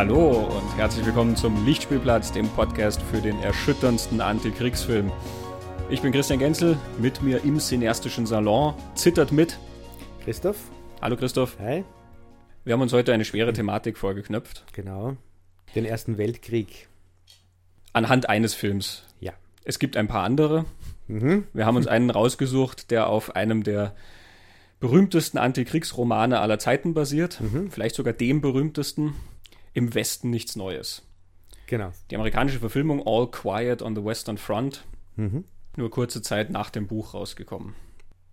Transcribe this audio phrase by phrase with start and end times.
[0.00, 5.12] Hallo und herzlich willkommen zum Lichtspielplatz, dem Podcast für den erschütterndsten Antikriegsfilm.
[5.90, 9.58] Ich bin Christian Genzel, mit mir im cineastischen Salon, zittert mit
[10.24, 10.56] Christoph.
[11.02, 11.58] Hallo Christoph.
[11.58, 11.84] Hi.
[12.64, 14.64] Wir haben uns heute eine schwere Thematik vorgeknöpft.
[14.72, 15.18] Genau.
[15.74, 16.88] Den Ersten Weltkrieg.
[17.92, 19.02] Anhand eines Films.
[19.20, 19.34] Ja.
[19.64, 20.64] Es gibt ein paar andere.
[21.08, 21.46] Mhm.
[21.52, 23.94] Wir haben uns einen rausgesucht, der auf einem der
[24.80, 27.38] berühmtesten Antikriegsromane aller Zeiten basiert.
[27.42, 27.70] Mhm.
[27.70, 29.14] Vielleicht sogar dem berühmtesten.
[29.72, 31.02] Im Westen nichts Neues.
[31.66, 31.92] Genau.
[32.10, 34.84] Die amerikanische Verfilmung All Quiet on the Western Front.
[35.16, 35.44] Mhm.
[35.76, 37.74] Nur kurze Zeit nach dem Buch rausgekommen.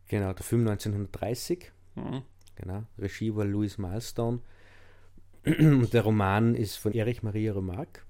[0.07, 1.71] Genau, der Film 1930.
[1.95, 2.23] Mhm.
[2.55, 2.83] Genau.
[2.97, 4.39] Regie war Louis Milestone.
[5.45, 8.01] Und der Roman ist von Erich Maria Remarque.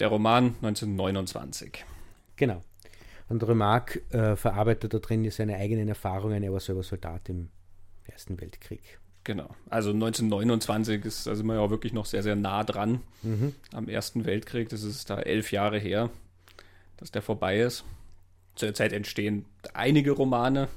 [0.00, 1.84] Der Roman 1929.
[2.36, 2.62] Genau.
[3.28, 6.42] Und Remarque äh, verarbeitet da drin seine eigenen Erfahrungen.
[6.42, 7.50] Er war selber Soldat im
[8.04, 8.98] Ersten Weltkrieg.
[9.26, 9.48] Genau.
[9.68, 13.56] Also 1929 ist, da sind wir ja auch wirklich noch sehr, sehr nah dran Mhm.
[13.72, 14.68] am Ersten Weltkrieg.
[14.68, 16.10] Das ist da elf Jahre her,
[16.96, 17.82] dass der vorbei ist.
[18.54, 20.68] Zu der Zeit entstehen einige Romane,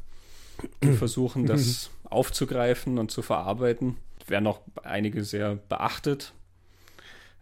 [0.81, 3.97] die versuchen, das aufzugreifen und zu verarbeiten.
[4.19, 6.33] Es werden auch einige sehr beachtet.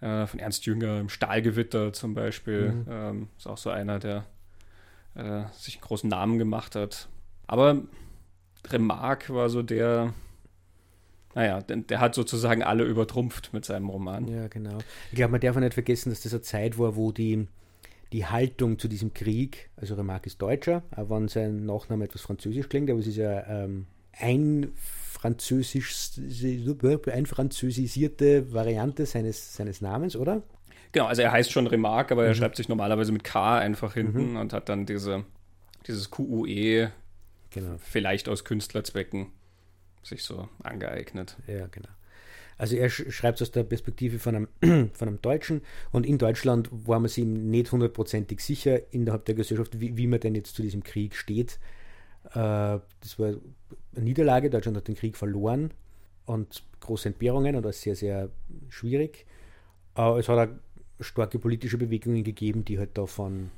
[0.02, 2.74] Äh, von Ernst Jünger im Stahlgewitter zum Beispiel.
[2.74, 2.86] Mhm.
[2.90, 4.26] Ähm, ist auch so einer, der
[5.16, 7.08] äh, sich einen großen Namen gemacht hat.
[7.48, 7.82] Aber
[8.70, 10.14] Remarque war so der,
[11.38, 14.28] naja, der, der hat sozusagen alle übertrumpft mit seinem Roman.
[14.28, 14.80] Ja, genau.
[15.12, 17.48] Ich glaube, man darf auch nicht vergessen, dass das eine Zeit war, wo die,
[18.12, 22.68] die Haltung zu diesem Krieg, also Remarque ist Deutscher, auch wenn sein Nachname etwas französisch
[22.70, 26.10] klingt, aber es ist ja ähm, ein französisch,
[27.28, 30.42] einfranzösisierte Variante seines, seines Namens, oder?
[30.92, 32.36] Genau, also er heißt schon Remarque, aber er Mhm.
[32.36, 35.24] schreibt sich normalerweise mit K einfach hinten und hat dann diese,
[35.86, 36.92] dieses QUE
[37.52, 37.76] Genau.
[37.80, 39.28] vielleicht aus Künstlerzwecken
[40.08, 41.38] sich so angeeignet.
[41.48, 41.90] Ja, genau.
[42.58, 44.48] Also er sch schreibt es aus der Perspektive von einem,
[44.94, 49.80] von einem Deutschen und in Deutschland war man sich nicht hundertprozentig sicher innerhalb der Gesellschaft,
[49.80, 51.60] wie, wie man denn jetzt zu diesem Krieg steht.
[52.32, 52.34] Äh,
[53.02, 55.72] das war eine Niederlage, Deutschland hat den Krieg verloren
[56.26, 58.30] und große Entbehrungen und das sehr, sehr
[58.70, 59.26] schwierig.
[59.94, 60.54] Aber es hat auch
[61.00, 63.52] starke politische Bewegungen gegeben, die halt davon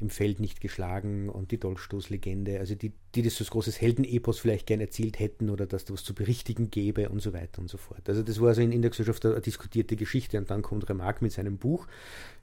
[0.00, 4.38] im Feld nicht geschlagen und die Dolchstoßlegende, also die, die das so als großes Heldenepos
[4.38, 7.68] vielleicht gern erzählt hätten oder dass da was zu berichtigen gäbe und so weiter und
[7.68, 8.08] so fort.
[8.08, 11.22] Also das war so in, in der Gesellschaft eine diskutierte Geschichte und dann kommt Remarque
[11.22, 11.88] mit seinem Buch,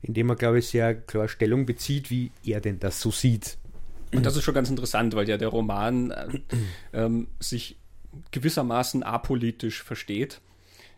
[0.02, 3.58] in dem er, glaube ich, sehr klar Stellung bezieht, wie er denn das so sieht.
[4.14, 6.28] Und das ist schon ganz interessant, weil ja der Roman äh,
[6.94, 7.78] ähm, sich
[8.32, 10.42] gewissermaßen apolitisch versteht.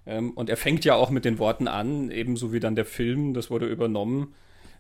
[0.07, 3.33] Ähm, und er fängt ja auch mit den Worten an, ebenso wie dann der Film,
[3.33, 4.33] das wurde übernommen.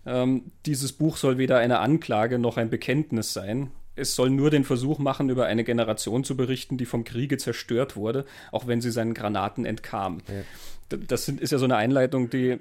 [0.07, 3.71] Ähm, dieses Buch soll weder eine Anklage noch ein Bekenntnis sein.
[3.95, 7.95] Es soll nur den Versuch machen, über eine Generation zu berichten, die vom Kriege zerstört
[7.95, 10.19] wurde, auch wenn sie seinen Granaten entkam.
[10.27, 10.97] Ja.
[11.07, 12.59] Das sind, ist ja so eine Einleitung, die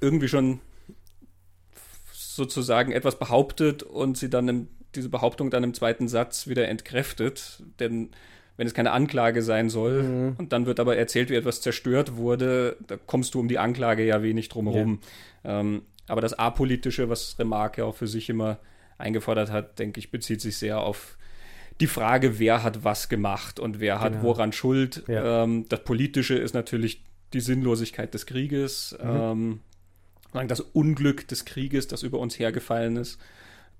[0.00, 0.60] irgendwie schon
[2.12, 7.62] sozusagen etwas behauptet und sie dann im, diese Behauptung dann im zweiten Satz wieder entkräftet.
[7.78, 8.10] Denn
[8.56, 10.34] wenn es keine Anklage sein soll Mhm.
[10.36, 14.04] und dann wird aber erzählt, wie etwas zerstört wurde, da kommst du um die Anklage
[14.04, 15.00] ja wenig drum herum.
[15.44, 18.58] Ähm, aber das Apolitische, was Remarque auch für sich immer
[18.98, 21.16] eingefordert hat, denke ich, bezieht sich sehr auf
[21.80, 24.24] die Frage, wer hat was gemacht und wer hat Genau.
[24.24, 25.02] woran Schuld.
[25.08, 25.44] Ja.
[25.44, 29.60] Ähm, das Politische ist natürlich die Sinnlosigkeit des Krieges, Mhm.
[30.34, 33.18] ähm, das Unglück des Krieges, das über uns hergefallen ist.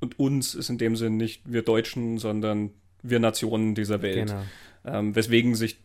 [0.01, 2.71] Und uns ist in dem Sinn nicht wir Deutschen, sondern
[3.03, 4.29] wir Nationen dieser Welt.
[4.29, 4.43] Genau.
[4.99, 5.79] Ähm, weswegen sich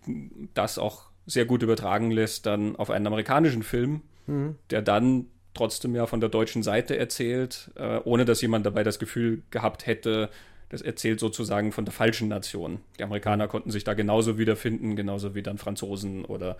[0.53, 4.55] das auch sehr gut übertragen lässt dann auf einen amerikanischen Film, Mhm.
[4.69, 8.99] der dann trotzdem ja von der deutschen Seite erzählt, äh, ohne dass jemand dabei das
[8.99, 10.29] Gefühl gehabt hätte,
[10.69, 12.79] das erzählt sozusagen von der falschen Nation.
[12.99, 16.57] Die Amerikaner konnten sich da genauso wiederfinden, genauso wie dann Franzosen oder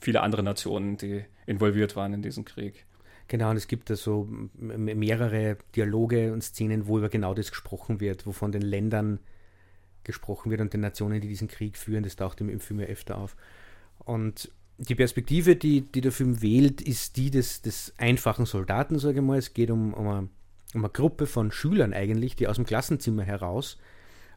[0.00, 2.86] viele andere Nationen, die involviert waren in diesen Krieg.
[3.28, 4.28] Genau, und es gibt da so
[4.58, 9.20] mehrere Dialoge und Szenen, wo über genau das gesprochen wird, wo von den Ländern
[10.02, 12.02] gesprochen wird und den Nationen, die diesen Krieg führen.
[12.02, 13.36] Das taucht im Film ja öfter auf.
[13.98, 19.20] Und die Perspektive, die, die der Film wählt, ist die des, des einfachen Soldaten, sage
[19.20, 19.38] ich mal.
[19.38, 20.28] Es geht um, um, eine,
[20.74, 23.78] um eine Gruppe von Schülern eigentlich, die aus dem Klassenzimmer heraus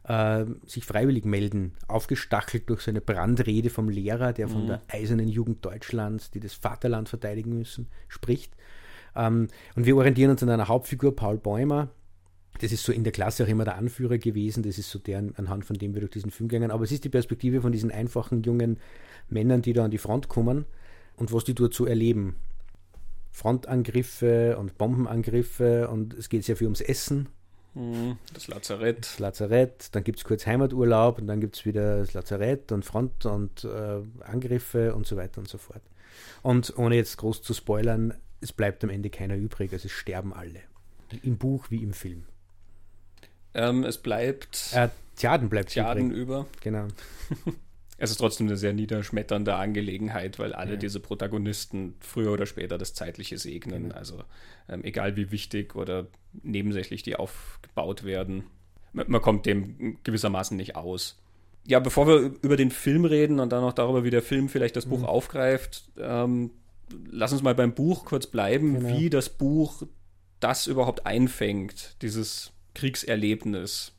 [0.04, 5.28] äh, sich freiwillig melden, aufgestachelt durch so eine Brandrede vom Lehrer, der von der eisernen
[5.28, 8.52] Jugend Deutschlands, die das Vaterland verteidigen müssen, spricht.
[9.16, 11.88] Ähm, und wir orientieren uns an einer Hauptfigur, Paul Bäumer.
[12.60, 14.62] Das ist so in der Klasse auch immer der Anführer gewesen.
[14.62, 16.70] Das ist so der, anhand von dem wir durch diesen Film gehen.
[16.70, 18.78] Aber es ist die Perspektive von diesen einfachen jungen
[19.28, 20.64] Männern, die da an die Front kommen
[21.16, 22.36] und was die dort so erleben.
[23.32, 27.28] Frontangriffe und Bombenangriffe und es geht sehr viel ums Essen.
[27.74, 28.18] Mhm.
[28.32, 28.98] Das Lazarett.
[29.00, 32.84] Das Lazarett, dann gibt es kurz Heimaturlaub und dann gibt es wieder das Lazarett und
[32.84, 35.82] Front und äh, Angriffe und so weiter und so fort.
[36.42, 40.32] Und ohne jetzt groß zu spoilern, es bleibt am Ende keiner übrig, also es sterben
[40.32, 40.60] alle.
[41.22, 42.26] Im Buch wie im Film.
[43.54, 44.70] Ähm, es bleibt.
[44.72, 46.22] Äh, Tjaden bleibt Tjaden übrig.
[46.22, 46.46] über.
[46.60, 46.88] Genau.
[47.98, 50.76] es ist trotzdem eine sehr niederschmetternde Angelegenheit, weil alle ja.
[50.76, 53.84] diese Protagonisten früher oder später das Zeitliche segnen.
[53.84, 53.94] Genau.
[53.94, 54.24] Also
[54.68, 56.08] ähm, egal wie wichtig oder
[56.42, 58.44] nebensächlich die aufgebaut werden,
[58.92, 61.20] man, man kommt dem gewissermaßen nicht aus.
[61.66, 64.76] Ja, bevor wir über den Film reden und dann noch darüber, wie der Film vielleicht
[64.76, 65.06] das Buch mhm.
[65.06, 66.50] aufgreift, ähm,
[67.10, 68.98] lass uns mal beim Buch kurz bleiben, genau.
[68.98, 69.82] wie das Buch
[70.40, 73.92] das überhaupt einfängt, dieses Kriegserlebnis.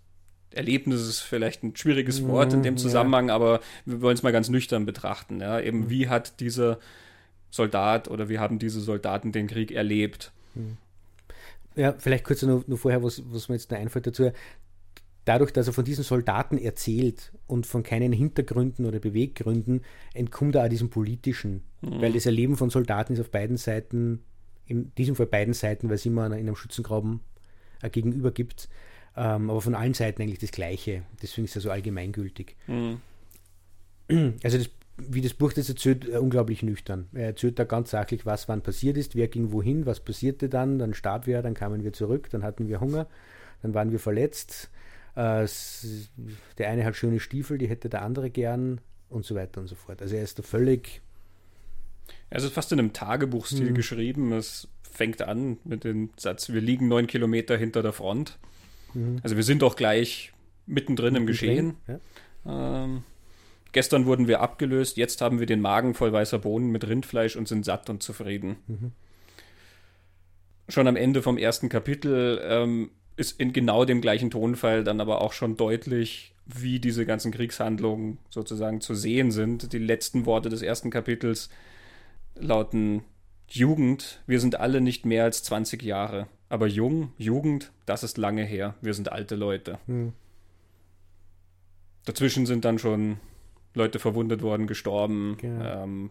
[0.51, 3.35] Erlebnis ist vielleicht ein schwieriges Wort in dem Zusammenhang, ja.
[3.35, 5.41] aber wir wollen es mal ganz nüchtern betrachten.
[5.41, 5.59] Ja?
[5.59, 5.89] Eben, mhm.
[5.89, 6.79] wie hat dieser
[7.49, 10.31] Soldat oder wie haben diese Soldaten den Krieg erlebt?
[10.55, 10.77] Mhm.
[11.75, 14.31] Ja, vielleicht kurz nur, nur vorher, was, was mir jetzt da einfällt dazu.
[15.25, 19.81] Dadurch, dass er von diesen Soldaten erzählt und von keinen Hintergründen oder Beweggründen,
[20.13, 21.63] entkommt er auch diesem politischen.
[21.81, 22.01] Mhm.
[22.01, 24.23] Weil das Erleben von Soldaten ist auf beiden Seiten,
[24.67, 27.19] in diesem Fall beiden Seiten, weil es immer in einem Schützengraben
[27.91, 28.69] gegenüber gibt,
[29.15, 31.03] ähm, aber von allen Seiten eigentlich das Gleiche.
[31.21, 32.55] Deswegen ist er so allgemeingültig.
[32.67, 33.01] Mhm.
[34.43, 37.07] Also das, wie das Buch das erzählt, äh, unglaublich nüchtern.
[37.13, 40.79] Er erzählt da ganz sachlich, was wann passiert ist, wer ging wohin, was passierte dann,
[40.79, 43.07] dann starb wer, dann kamen wir zurück, dann hatten wir Hunger,
[43.61, 44.69] dann waren wir verletzt.
[45.15, 45.47] Äh,
[46.57, 49.75] der eine hat schöne Stiefel, die hätte der andere gern und so weiter und so
[49.75, 50.01] fort.
[50.01, 51.01] Also er ist da völlig.
[52.29, 53.75] Es ist fast in einem Tagebuchstil mhm.
[53.75, 54.31] geschrieben.
[54.33, 58.37] Es fängt an mit dem Satz, wir liegen neun Kilometer hinter der Front.
[58.93, 59.19] Mhm.
[59.23, 60.33] Also wir sind doch gleich
[60.65, 61.75] mittendrin im Geschehen.
[61.87, 62.83] Ja.
[62.83, 63.03] Ähm,
[63.71, 67.47] gestern wurden wir abgelöst, jetzt haben wir den Magen voll weißer Bohnen mit Rindfleisch und
[67.47, 68.57] sind satt und zufrieden.
[68.67, 68.91] Mhm.
[70.69, 75.21] Schon am Ende vom ersten Kapitel ähm, ist in genau dem gleichen Tonfall dann aber
[75.21, 79.73] auch schon deutlich, wie diese ganzen Kriegshandlungen sozusagen zu sehen sind.
[79.73, 81.49] Die letzten Worte des ersten Kapitels
[82.35, 83.03] lauten
[83.47, 86.27] Jugend, wir sind alle nicht mehr als 20 Jahre.
[86.49, 88.75] Aber jung, Jugend, das ist lange her.
[88.81, 89.79] Wir sind alte Leute.
[89.87, 90.13] Hm.
[92.05, 93.17] Dazwischen sind dann schon
[93.73, 95.37] Leute verwundet worden, gestorben.
[95.39, 95.83] Genau.
[95.83, 96.09] Ähm,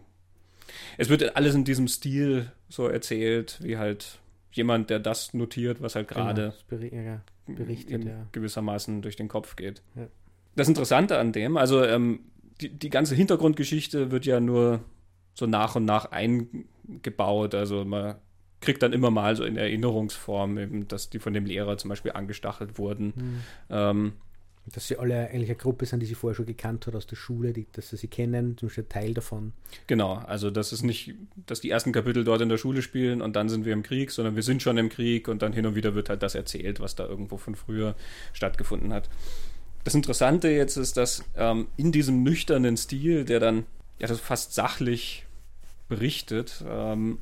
[0.99, 4.19] es wird alles in diesem Stil so erzählt, wie halt
[4.53, 8.27] jemand, der das notiert, was halt genau, gerade genau, berichtet, ja.
[8.33, 9.83] gewissermaßen durch den Kopf geht.
[9.95, 10.07] Ja.
[10.57, 12.21] Das Interessante an dem, also ähm,
[12.61, 14.81] die, die ganze Hintergrundgeschichte wird ja nur
[15.35, 16.13] so nach und nach
[16.89, 17.55] eingebaut.
[17.55, 18.17] Also man
[18.61, 22.13] kriegt dann immer mal so in Erinnerungsform, eben, dass die von dem Lehrer zum Beispiel
[22.13, 23.13] angestachelt wurden.
[23.17, 23.41] Mhm.
[23.71, 24.13] Ähm,
[24.73, 27.17] dass sie alle eigentlich eine Gruppe sind, die sie vorher schon gekannt hat aus der
[27.17, 29.53] Schule, die, dass sie sie kennen, zum Beispiel Teil davon.
[29.87, 31.15] Genau, also das ist nicht,
[31.47, 34.11] dass die ersten Kapitel dort in der Schule spielen und dann sind wir im Krieg,
[34.11, 36.81] sondern wir sind schon im Krieg und dann hin und wieder wird halt das erzählt,
[36.81, 37.95] was da irgendwo von früher
[38.33, 39.11] stattgefunden hat.
[39.85, 43.67] Das Interessante jetzt ist, dass ähm, in diesem nüchternen Stil, der dann
[43.99, 45.27] ja das fast sachlich
[45.89, 47.19] berichtet, ähm,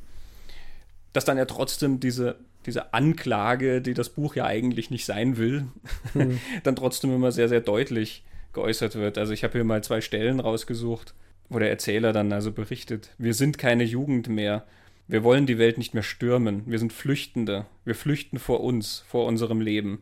[1.11, 5.67] dass dann ja trotzdem diese, diese Anklage, die das Buch ja eigentlich nicht sein will,
[6.13, 6.39] mhm.
[6.63, 9.17] dann trotzdem immer sehr, sehr deutlich geäußert wird.
[9.17, 11.13] Also ich habe hier mal zwei Stellen rausgesucht,
[11.49, 14.65] wo der Erzähler dann also berichtet, wir sind keine Jugend mehr,
[15.07, 19.25] wir wollen die Welt nicht mehr stürmen, wir sind Flüchtende, wir flüchten vor uns, vor
[19.25, 20.01] unserem Leben.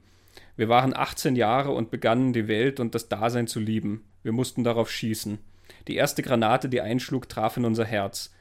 [0.55, 4.03] Wir waren 18 Jahre und begannen die Welt und das Dasein zu lieben.
[4.21, 5.39] Wir mussten darauf schießen.
[5.87, 8.31] Die erste Granate, die einschlug, traf in unser Herz.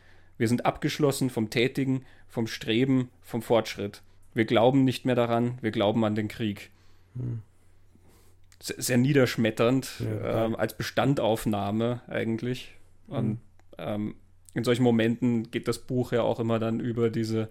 [0.41, 4.01] Wir sind abgeschlossen vom Tätigen, vom Streben, vom Fortschritt.
[4.33, 6.71] Wir glauben nicht mehr daran, wir glauben an den Krieg.
[7.15, 7.43] Hm.
[8.59, 12.73] Sehr, niederschmetternd, ja, ähm, als Bestandaufnahme eigentlich.
[13.09, 13.17] Hm.
[13.17, 13.41] Und
[13.77, 14.15] ähm,
[14.55, 17.51] in solchen Momenten geht das Buch ja auch immer dann über diese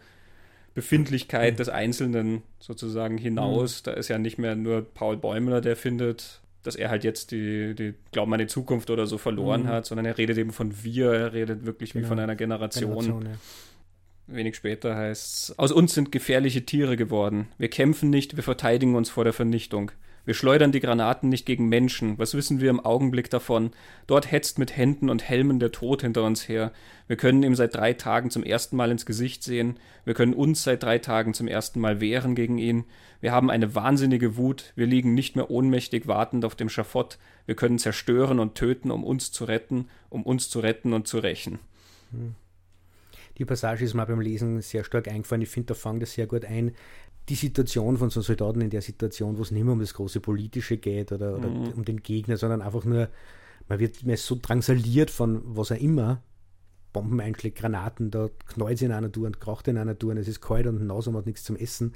[0.73, 1.57] Befindlichkeit hm.
[1.57, 3.77] des Einzelnen sozusagen hinaus.
[3.77, 3.81] Hm.
[3.83, 7.73] Da ist ja nicht mehr nur Paul Bäumler, der findet, dass er halt jetzt die,
[7.73, 9.67] die Glauben an die Zukunft oder so verloren mhm.
[9.67, 12.05] hat, sondern er redet eben von wir, er redet wirklich genau.
[12.05, 12.91] wie von einer Generation.
[12.91, 13.37] Generation ja.
[14.27, 17.47] Wenig später heißt es, aus uns sind gefährliche Tiere geworden.
[17.57, 19.91] Wir kämpfen nicht, wir verteidigen uns vor der Vernichtung.
[20.29, 22.19] Wir schleudern die Granaten nicht gegen Menschen.
[22.19, 23.71] Was wissen wir im Augenblick davon?
[24.05, 26.71] Dort hetzt mit Händen und Helmen der Tod hinter uns her.
[27.07, 29.79] Wir können ihm seit drei Tagen zum ersten Mal ins Gesicht sehen.
[30.05, 32.85] Wir können uns seit drei Tagen zum ersten Mal wehren gegen ihn.
[33.21, 34.71] Wir haben eine wahnsinnige Wut.
[34.75, 37.17] Wir liegen nicht mehr ohnmächtig wartend auf dem Schafott.
[37.47, 41.17] Wir können zerstören und töten, um uns zu retten, um uns zu retten und zu
[41.17, 41.57] rächen.
[42.11, 42.35] Hm.
[43.39, 45.41] Die Passage ist mir beim Lesen sehr stark eingefallen.
[45.41, 46.75] Ich finde, da fängt das sehr gut ein,
[47.29, 50.19] die Situation von so Soldaten in der Situation, wo es nicht mehr um das große
[50.19, 51.73] Politische geht oder, oder mhm.
[51.73, 53.09] um den Gegner, sondern einfach nur,
[53.67, 56.21] man wird man ist so drangsaliert von was auch immer,
[56.91, 60.27] Bombeneinschläge, Granaten, da knallt es in einer Tour und kracht in einer Tour und es
[60.27, 61.93] ist kalt und nass und man hat nichts zum Essen,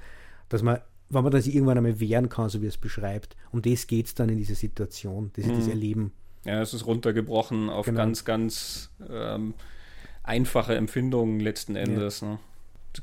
[0.50, 3.88] dass man, wenn man das irgendwann einmal wehren kann, so wie es beschreibt, um das
[3.88, 5.58] geht es dann in dieser Situation, das ist mhm.
[5.58, 6.12] das Erleben.
[6.46, 7.98] Ja, es ist runtergebrochen auf genau.
[7.98, 9.56] ganz, ganz ähm,
[10.22, 12.22] einfache Empfindungen letzten Endes.
[12.22, 12.32] Ja.
[12.32, 12.40] Ne?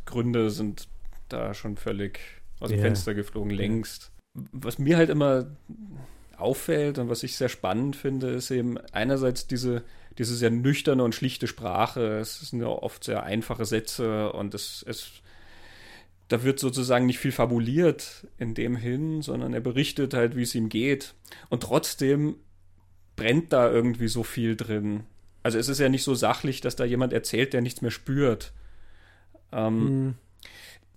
[0.05, 0.89] Gründe sind
[1.33, 2.21] da schon völlig
[2.61, 2.85] aus dem ja.
[2.85, 4.13] Fenster geflogen, längst.
[4.35, 5.47] Was mir halt immer
[6.37, 9.83] auffällt und was ich sehr spannend finde, ist eben einerseits diese,
[10.19, 12.19] diese sehr nüchterne und schlichte Sprache.
[12.19, 15.11] Es sind ja oft sehr einfache Sätze und es, es
[16.29, 20.55] da wird sozusagen nicht viel fabuliert in dem hin, sondern er berichtet halt, wie es
[20.55, 21.15] ihm geht.
[21.49, 22.37] Und trotzdem
[23.17, 25.05] brennt da irgendwie so viel drin.
[25.43, 28.53] Also es ist ja nicht so sachlich, dass da jemand erzählt, der nichts mehr spürt.
[29.51, 30.15] Ähm, hm.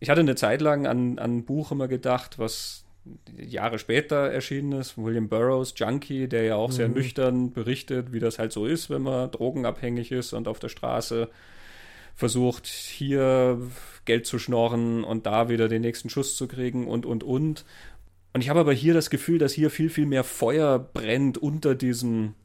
[0.04, 2.84] Ich hatte eine Zeit lang an, an ein Buch immer gedacht, was
[3.38, 6.74] Jahre später erschienen ist, William Burroughs, Junkie, der ja auch mhm.
[6.74, 10.68] sehr nüchtern berichtet, wie das halt so ist, wenn man drogenabhängig ist und auf der
[10.68, 11.30] Straße
[12.16, 13.62] versucht, hier
[14.04, 17.64] Geld zu schnorren und da wieder den nächsten Schuss zu kriegen und, und, und.
[18.34, 21.76] Und ich habe aber hier das Gefühl, dass hier viel, viel mehr Feuer brennt unter
[21.76, 22.36] diesen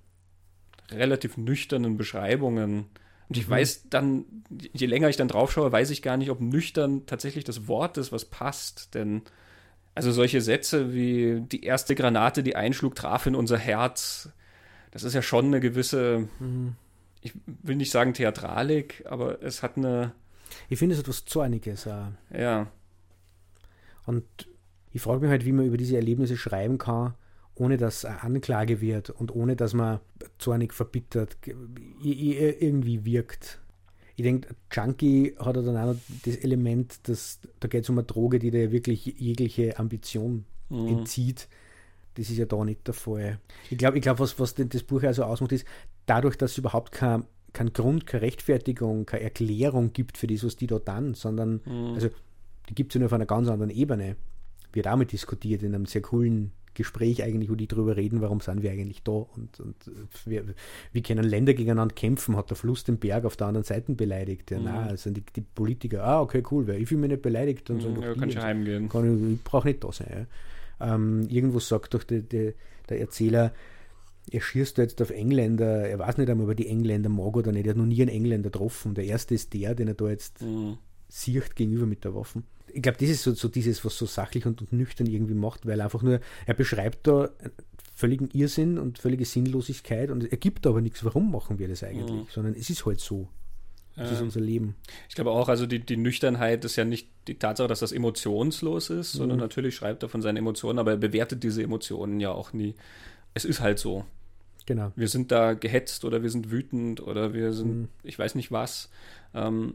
[0.93, 2.85] relativ nüchternen Beschreibungen.
[3.29, 3.53] Und ich mhm.
[3.53, 4.25] weiß dann,
[4.73, 7.99] je länger ich dann drauf schaue, weiß ich gar nicht, ob nüchtern tatsächlich das Wort
[7.99, 8.95] ist, was passt.
[8.95, 9.23] Denn,
[9.95, 14.31] also solche Sätze wie die erste Granate, die einschlug, traf in unser Herz.
[14.91, 16.77] Das ist ja schon eine gewisse, mhm.
[17.21, 20.13] ich will nicht sagen Theatralik, aber es hat eine.
[20.71, 21.85] Ich finde es etwas Zorniges.
[21.85, 22.07] Äh.
[22.33, 22.69] Ja.
[24.07, 24.25] Und
[24.93, 27.15] ich frage mich halt, wie man über diese Erlebnisse schreiben kann,
[27.59, 30.01] ohne dass eine Anklage wird und ohne dass man
[30.39, 31.37] zornig verbittert
[32.03, 33.61] irgendwie wirkt.
[34.17, 38.07] Ich denke, Junkie hat dann auch noch das Element, dass da geht es um eine
[38.07, 40.89] Droge, die dir wirklich jegliche Ambition mhm.
[40.89, 41.49] entzieht.
[42.15, 43.39] Das ist ja da nicht der Fall.
[43.71, 45.67] Ich glaube, ich glaub, was, was das Buch also ausmacht, ist,
[46.07, 50.57] dadurch, dass es überhaupt kein, kein Grund, keine Rechtfertigung, keine Erklärung gibt für das, was
[50.57, 51.95] die da dann, sondern, mhm.
[51.95, 52.09] also,
[52.69, 54.17] die gibt es ja nur auf einer ganz anderen Ebene.
[54.73, 58.63] Wird damit diskutiert in einem sehr coolen Gespräch eigentlich, wo die drüber reden, warum sind
[58.63, 59.77] wir eigentlich da und, und
[60.25, 60.45] wir,
[60.93, 64.51] wie können Länder gegeneinander kämpfen, hat der Fluss den Berg auf der anderen Seite beleidigt.
[64.51, 64.65] Ja, mhm.
[64.65, 67.81] na, also die, die, Politiker, ah, okay, cool, weil ich fühle mich nicht beleidigt und
[67.81, 67.91] so.
[67.91, 68.89] Mhm, ja, kann schon heimgehen.
[68.89, 70.27] Kann ich, ich brauche nicht da sein.
[70.81, 70.95] Ja.
[70.95, 72.55] Ähm, irgendwo sagt doch die, die,
[72.89, 73.53] der Erzähler,
[74.31, 77.53] er schießt jetzt auf Engländer, er weiß nicht einmal, ob er die Engländer mag oder
[77.53, 78.95] nicht, er hat noch nie einen Engländer getroffen.
[78.95, 80.79] Der erste ist der, den er da jetzt mhm.
[81.09, 82.43] sieht gegenüber mit der Waffe
[82.79, 85.67] ich glaube, das ist so, so dieses, was so sachlich und, und, nüchtern irgendwie macht,
[85.67, 87.29] weil einfach nur, er beschreibt da
[87.93, 92.09] völligen Irrsinn und völlige Sinnlosigkeit und er gibt aber nichts, warum machen wir das eigentlich,
[92.09, 92.27] mhm.
[92.31, 93.29] sondern es ist halt so.
[93.97, 94.77] Das ist unser Leben.
[95.09, 98.91] Ich glaube auch, also die, die Nüchternheit ist ja nicht die Tatsache, dass das emotionslos
[98.91, 99.19] ist, mhm.
[99.19, 102.77] sondern natürlich schreibt er von seinen Emotionen, aber er bewertet diese Emotionen ja auch nie.
[103.35, 104.05] Es ist halt so.
[104.67, 104.93] Genau.
[104.95, 107.89] Wir sind da gehetzt oder wir sind wütend oder wir sind, mhm.
[108.05, 108.89] ich weiß nicht was.
[109.35, 109.75] Ähm,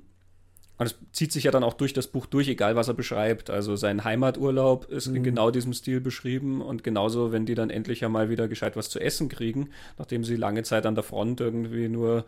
[0.84, 3.50] und es zieht sich ja dann auch durch das Buch durch, egal was er beschreibt.
[3.50, 5.16] Also sein Heimaturlaub ist mhm.
[5.18, 8.90] in genau diesem Stil beschrieben und genauso, wenn die dann endlich einmal wieder gescheit was
[8.90, 12.26] zu essen kriegen, nachdem sie lange Zeit an der Front irgendwie nur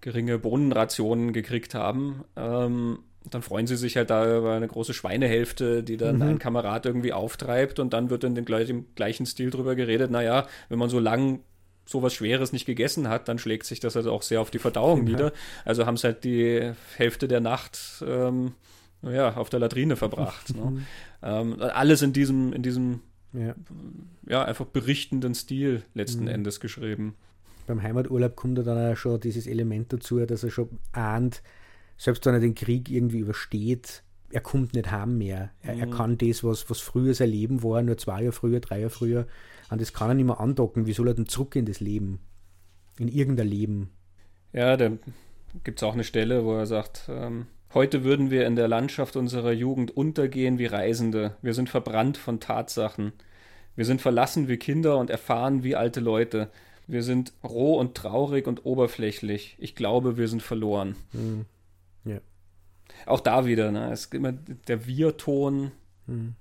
[0.00, 5.82] geringe Bohnenrationen gekriegt haben, ähm, dann freuen sie sich halt da über eine große Schweinehälfte,
[5.82, 6.22] die dann mhm.
[6.22, 10.78] ein Kamerad irgendwie auftreibt und dann wird in dem gleichen Stil drüber geredet, naja, wenn
[10.78, 11.40] man so lang
[11.84, 14.98] sowas Schweres nicht gegessen hat, dann schlägt sich das also auch sehr auf die Verdauung
[14.98, 15.04] ja.
[15.04, 15.32] nieder.
[15.64, 18.52] Also haben sie halt die Hälfte der Nacht ähm,
[19.02, 20.54] ja, auf der Latrine verbracht.
[20.56, 20.64] ne?
[20.64, 20.86] Mhm.
[21.22, 23.00] ähm, alles in diesem, in diesem
[23.32, 23.54] ja.
[24.26, 26.28] ja einfach berichtenden Stil letzten mhm.
[26.28, 27.16] Endes geschrieben.
[27.66, 31.42] Beim Heimaturlaub kommt da dann auch schon dieses Element dazu, dass er schon ahnt,
[31.96, 35.50] selbst wenn er den Krieg irgendwie übersteht, er kommt nicht heim mehr.
[35.62, 35.80] Er, mhm.
[35.80, 38.90] er kann das, was, was früher sein Leben war, nur zwei Jahre früher, drei Jahre
[38.90, 39.26] früher,
[39.72, 40.84] an das kann er nicht mehr andocken.
[40.84, 42.20] Wie soll er denn zurück in das Leben?
[42.98, 43.90] In irgendein Leben?
[44.52, 44.90] Ja, da
[45.64, 49.16] gibt es auch eine Stelle, wo er sagt, ähm, heute würden wir in der Landschaft
[49.16, 51.36] unserer Jugend untergehen wie Reisende.
[51.40, 53.14] Wir sind verbrannt von Tatsachen.
[53.74, 56.50] Wir sind verlassen wie Kinder und erfahren wie alte Leute.
[56.86, 59.56] Wir sind roh und traurig und oberflächlich.
[59.58, 60.96] Ich glaube, wir sind verloren.
[61.12, 61.46] Hm.
[62.04, 62.18] Ja.
[63.06, 63.90] Auch da wieder, ne?
[63.90, 65.72] Es ist immer der Wir-Ton.
[66.06, 66.34] Hm.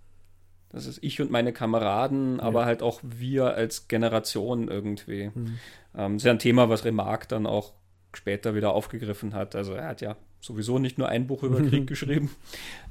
[0.71, 2.43] Das ist ich und meine Kameraden, ja.
[2.43, 5.31] aber halt auch wir als Generation irgendwie.
[5.33, 5.59] Mhm.
[5.95, 7.73] Ähm, das ist ja ein Thema, was Remarque dann auch
[8.13, 9.55] später wieder aufgegriffen hat.
[9.55, 12.31] Also er hat ja sowieso nicht nur ein Buch über Krieg geschrieben,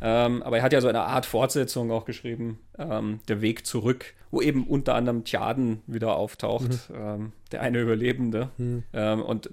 [0.00, 4.14] ähm, aber er hat ja so eine Art Fortsetzung auch geschrieben, ähm, Der Weg zurück,
[4.30, 6.96] wo eben unter anderem Tjaden wieder auftaucht, mhm.
[6.96, 8.50] ähm, der eine Überlebende.
[8.58, 8.84] Mhm.
[8.92, 9.50] Ähm, und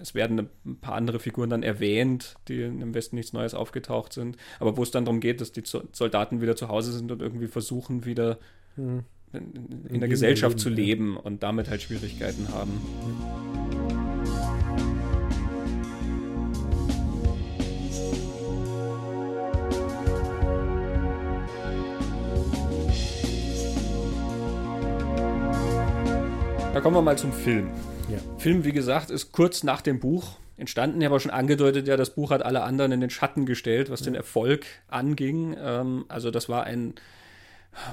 [0.00, 4.36] es werden ein paar andere Figuren dann erwähnt, die im Westen nichts Neues aufgetaucht sind,
[4.58, 7.46] aber wo es dann darum geht, dass die Soldaten wieder zu Hause sind und irgendwie
[7.46, 8.38] versuchen, wieder
[8.76, 9.04] mhm.
[9.32, 11.20] in, in, der Gesellschaft leben, zu leben ja.
[11.20, 12.80] und damit halt Schwierigkeiten haben.
[26.72, 27.68] Da kommen wir mal zum Film.
[28.10, 28.18] Ja.
[28.38, 31.00] Film, wie gesagt, ist kurz nach dem Buch entstanden.
[31.00, 33.90] Ich habe auch schon angedeutet, ja, das Buch hat alle anderen in den Schatten gestellt,
[33.90, 34.06] was ja.
[34.06, 35.56] den Erfolg anging.
[35.58, 36.94] Ähm, also das war ein,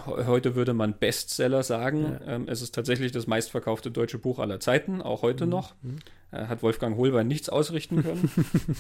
[0.06, 2.20] heute würde man Bestseller sagen.
[2.26, 2.34] Ja.
[2.34, 5.52] Ähm, es ist tatsächlich das meistverkaufte deutsche Buch aller Zeiten, auch heute mhm.
[5.52, 5.76] noch.
[5.82, 6.00] Mhm.
[6.32, 8.32] Äh, hat Wolfgang Holbein nichts ausrichten können.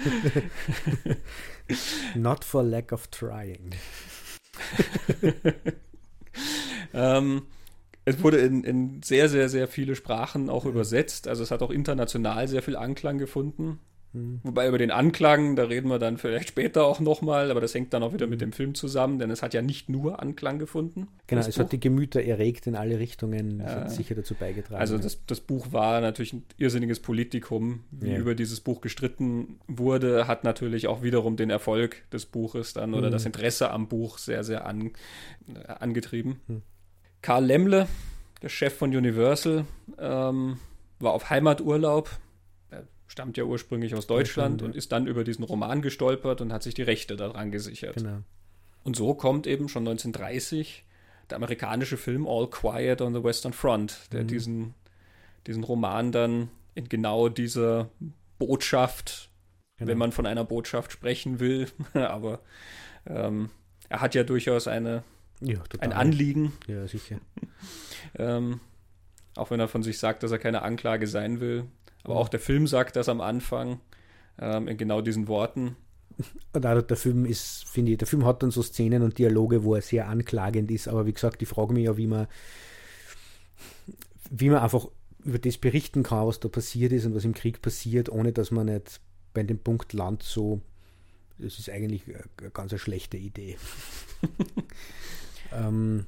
[2.14, 3.74] Not for lack of trying.
[6.94, 7.42] ähm,
[8.10, 11.28] es wurde in, in, sehr, sehr, sehr viele Sprachen auch übersetzt.
[11.28, 13.78] Also es hat auch international sehr viel Anklang gefunden.
[14.12, 14.40] Mhm.
[14.42, 17.92] Wobei über den Anklang, da reden wir dann vielleicht später auch nochmal, aber das hängt
[17.92, 21.08] dann auch wieder mit dem Film zusammen, denn es hat ja nicht nur Anklang gefunden.
[21.26, 21.60] Genau, es Buch.
[21.60, 23.88] hat die Gemüter erregt in alle Richtungen, ja.
[23.88, 24.80] sicher dazu beigetragen.
[24.80, 28.18] Also das, das, Buch war natürlich ein irrsinniges Politikum, wie ja.
[28.18, 33.08] über dieses Buch gestritten wurde, hat natürlich auch wiederum den Erfolg des Buches dann oder
[33.08, 33.12] mhm.
[33.12, 34.90] das Interesse am Buch sehr, sehr an,
[35.54, 36.40] äh, angetrieben.
[36.48, 36.62] Mhm.
[37.22, 37.86] Karl Lemle,
[38.42, 39.66] der Chef von Universal,
[39.98, 40.58] ähm,
[40.98, 42.18] war auf Heimaturlaub
[43.10, 46.74] stammt ja ursprünglich aus Deutschland und ist dann über diesen Roman gestolpert und hat sich
[46.74, 47.96] die Rechte daran gesichert.
[47.96, 48.18] Genau.
[48.84, 50.84] Und so kommt eben schon 1930
[51.28, 54.28] der amerikanische Film All Quiet on the Western Front, der mhm.
[54.28, 54.74] diesen,
[55.48, 57.90] diesen Roman dann in genau dieser
[58.38, 59.28] Botschaft,
[59.76, 59.90] genau.
[59.90, 62.40] wenn man von einer Botschaft sprechen will, aber
[63.06, 63.50] ähm,
[63.88, 65.02] er hat ja durchaus eine,
[65.40, 66.52] ja, ein Anliegen.
[66.66, 67.18] Ja, sicher.
[68.18, 68.60] ähm,
[69.36, 71.64] auch wenn er von sich sagt, dass er keine Anklage sein will,
[72.02, 73.80] aber auch der Film sagt das am Anfang
[74.38, 75.76] ähm, in genau diesen Worten.
[76.52, 79.64] Und auch der Film ist, finde ich, der Film hat dann so Szenen und Dialoge,
[79.64, 80.88] wo er sehr anklagend ist.
[80.88, 82.26] Aber wie gesagt, ich frage mich ja, wie man,
[84.30, 84.88] wie man einfach
[85.24, 88.50] über das berichten kann, was da passiert ist und was im Krieg passiert, ohne dass
[88.50, 89.00] man nicht
[89.32, 90.60] bei dem Punkt landet, so,
[91.38, 93.56] das ist eigentlich eine ganz eine schlechte Idee.
[95.52, 96.06] ähm,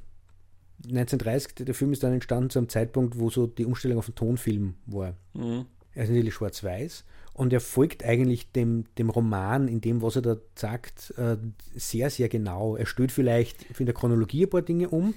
[0.85, 4.15] 1930, der Film ist dann entstanden zu einem Zeitpunkt, wo so die Umstellung auf den
[4.15, 5.15] Tonfilm war.
[5.33, 5.65] Mhm.
[5.95, 10.21] Er ist natürlich schwarz-weiß und er folgt eigentlich dem, dem Roman in dem, was er
[10.21, 11.37] da sagt, äh,
[11.75, 12.75] sehr, sehr genau.
[12.75, 15.13] Er stellt vielleicht in der Chronologie ein paar Dinge um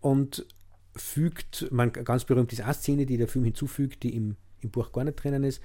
[0.00, 0.46] und
[0.94, 4.92] fügt, man ganz berühmt ist eine Szene, die der Film hinzufügt, die im, im Buch
[4.92, 5.60] gar nicht drinnen ist.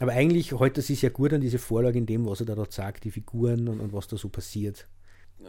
[0.00, 2.54] Aber eigentlich hält er sich sehr gut an diese Vorlage in dem, was er da
[2.54, 4.86] dort sagt, die Figuren und, und was da so passiert.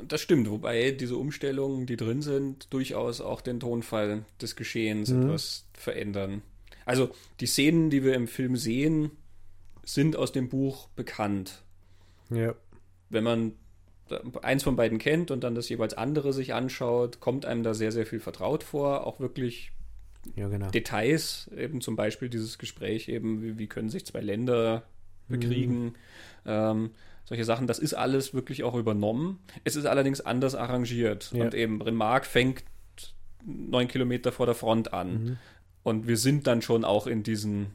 [0.08, 5.24] Das stimmt, wobei diese Umstellungen, die drin sind, durchaus auch den Tonfall des Geschehens mhm.
[5.24, 6.42] etwas verändern.
[6.86, 9.12] Also die Szenen, die wir im Film sehen,
[9.84, 11.64] sind aus dem Buch bekannt.
[12.30, 12.56] Ja.
[13.10, 13.54] Wenn man
[14.42, 17.92] eins von beiden kennt und dann das jeweils andere sich anschaut, kommt einem da sehr,
[17.92, 19.06] sehr viel vertraut vor.
[19.06, 19.72] Auch wirklich
[20.36, 20.70] ja, genau.
[20.70, 24.84] Details, eben zum Beispiel dieses Gespräch eben, wie, wie können sich zwei Länder
[25.28, 25.84] bekriegen.
[25.84, 25.94] Mhm.
[26.46, 26.92] Ähm,
[27.26, 29.40] solche Sachen, das ist alles wirklich auch übernommen.
[29.64, 31.32] Es ist allerdings anders arrangiert.
[31.34, 31.46] Ja.
[31.46, 32.64] Und eben Remarque fängt
[33.46, 35.12] neun Kilometer vor der Front an.
[35.12, 35.38] Mhm.
[35.84, 37.72] Und wir sind dann schon auch in diesen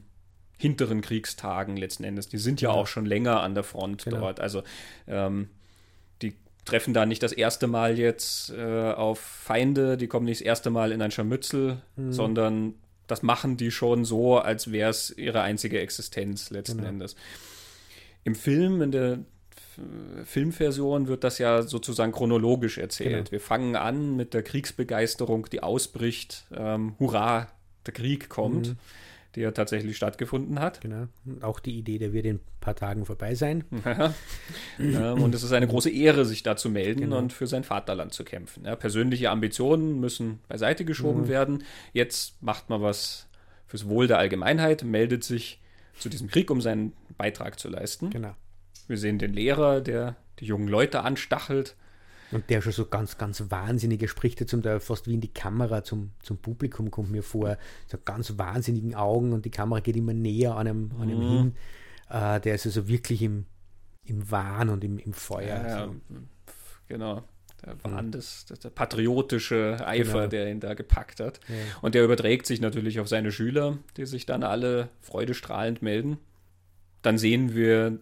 [0.57, 2.29] hinteren Kriegstagen letzten Endes.
[2.29, 2.75] Die sind ja, ja.
[2.75, 4.21] auch schon länger an der Front genau.
[4.21, 4.39] dort.
[4.39, 4.63] Also
[5.07, 5.49] ähm,
[6.21, 10.45] die treffen da nicht das erste Mal jetzt äh, auf Feinde, die kommen nicht das
[10.45, 12.11] erste Mal in ein Scharmützel, mhm.
[12.11, 12.73] sondern
[13.05, 16.89] das machen die schon so, als wäre es ihre einzige Existenz letzten genau.
[16.89, 17.15] Endes.
[18.23, 19.19] Im Film, in der
[20.23, 23.09] Filmversion wird das ja sozusagen chronologisch erzählt.
[23.09, 23.31] Genau.
[23.31, 26.45] Wir fangen an mit der Kriegsbegeisterung, die ausbricht.
[26.55, 27.47] Ähm, hurra,
[27.85, 28.77] der Krieg kommt, mhm.
[29.35, 30.81] der ja tatsächlich stattgefunden hat.
[30.81, 31.07] Genau.
[31.41, 33.63] Auch die Idee, der wird in ein paar Tagen vorbei sein.
[34.79, 37.19] ähm, und es ist eine große Ehre, sich da zu melden genau.
[37.19, 38.65] und für sein Vaterland zu kämpfen.
[38.65, 41.27] Ja, persönliche Ambitionen müssen beiseite geschoben mhm.
[41.27, 41.63] werden.
[41.93, 43.27] Jetzt macht man was
[43.67, 45.61] fürs Wohl der Allgemeinheit, meldet sich
[45.99, 48.09] zu diesem Krieg, um seinen Beitrag zu leisten.
[48.09, 48.33] Genau.
[48.87, 51.75] Wir sehen den Lehrer, der die jungen Leute anstachelt
[52.31, 55.33] und der schon so ganz, ganz wahnsinnige spricht jetzt zum Teil fast wie in die
[55.33, 57.57] Kamera zum, zum Publikum, kommt mir vor.
[57.87, 61.21] So ganz wahnsinnigen Augen und die Kamera geht immer näher an einem, an mhm.
[61.21, 61.55] hin.
[62.09, 63.45] Äh, der ist also wirklich im,
[64.05, 65.63] im Wahn und im, im Feuer.
[65.67, 65.95] Ja, so.
[66.87, 67.23] genau.
[67.65, 67.79] Der mhm.
[67.83, 68.11] Wahn, mhm.
[68.11, 70.27] des, der patriotische Eifer, genau.
[70.27, 71.39] der ihn da gepackt hat.
[71.47, 71.55] Ja.
[71.81, 76.17] Und der überträgt sich natürlich auf seine Schüler, die sich dann alle freudestrahlend melden.
[77.01, 77.99] Dann sehen wir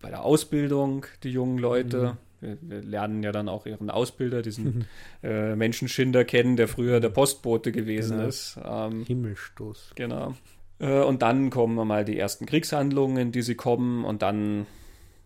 [0.00, 2.12] bei der Ausbildung die jungen Leute.
[2.12, 4.86] Mhm wir, wir, lernen ja dann auch ihren Ausbilder, diesen
[5.22, 8.28] äh, Menschenschinder kennen, der früher der Postbote gewesen genau.
[8.28, 8.58] ist.
[8.64, 9.92] Ähm, Himmelstoß.
[9.94, 10.34] Genau.
[10.78, 14.66] Äh, und dann kommen mal die ersten Kriegshandlungen, die sie kommen und dann,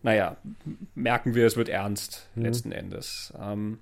[0.03, 0.37] naja,
[0.95, 2.43] merken wir, es wird ernst mhm.
[2.43, 3.33] letzten Endes.
[3.39, 3.79] Ähm,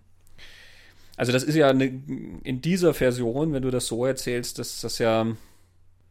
[1.16, 5.00] also das ist ja eine, in dieser Version, wenn du das so erzählst, dass das
[5.00, 5.28] ja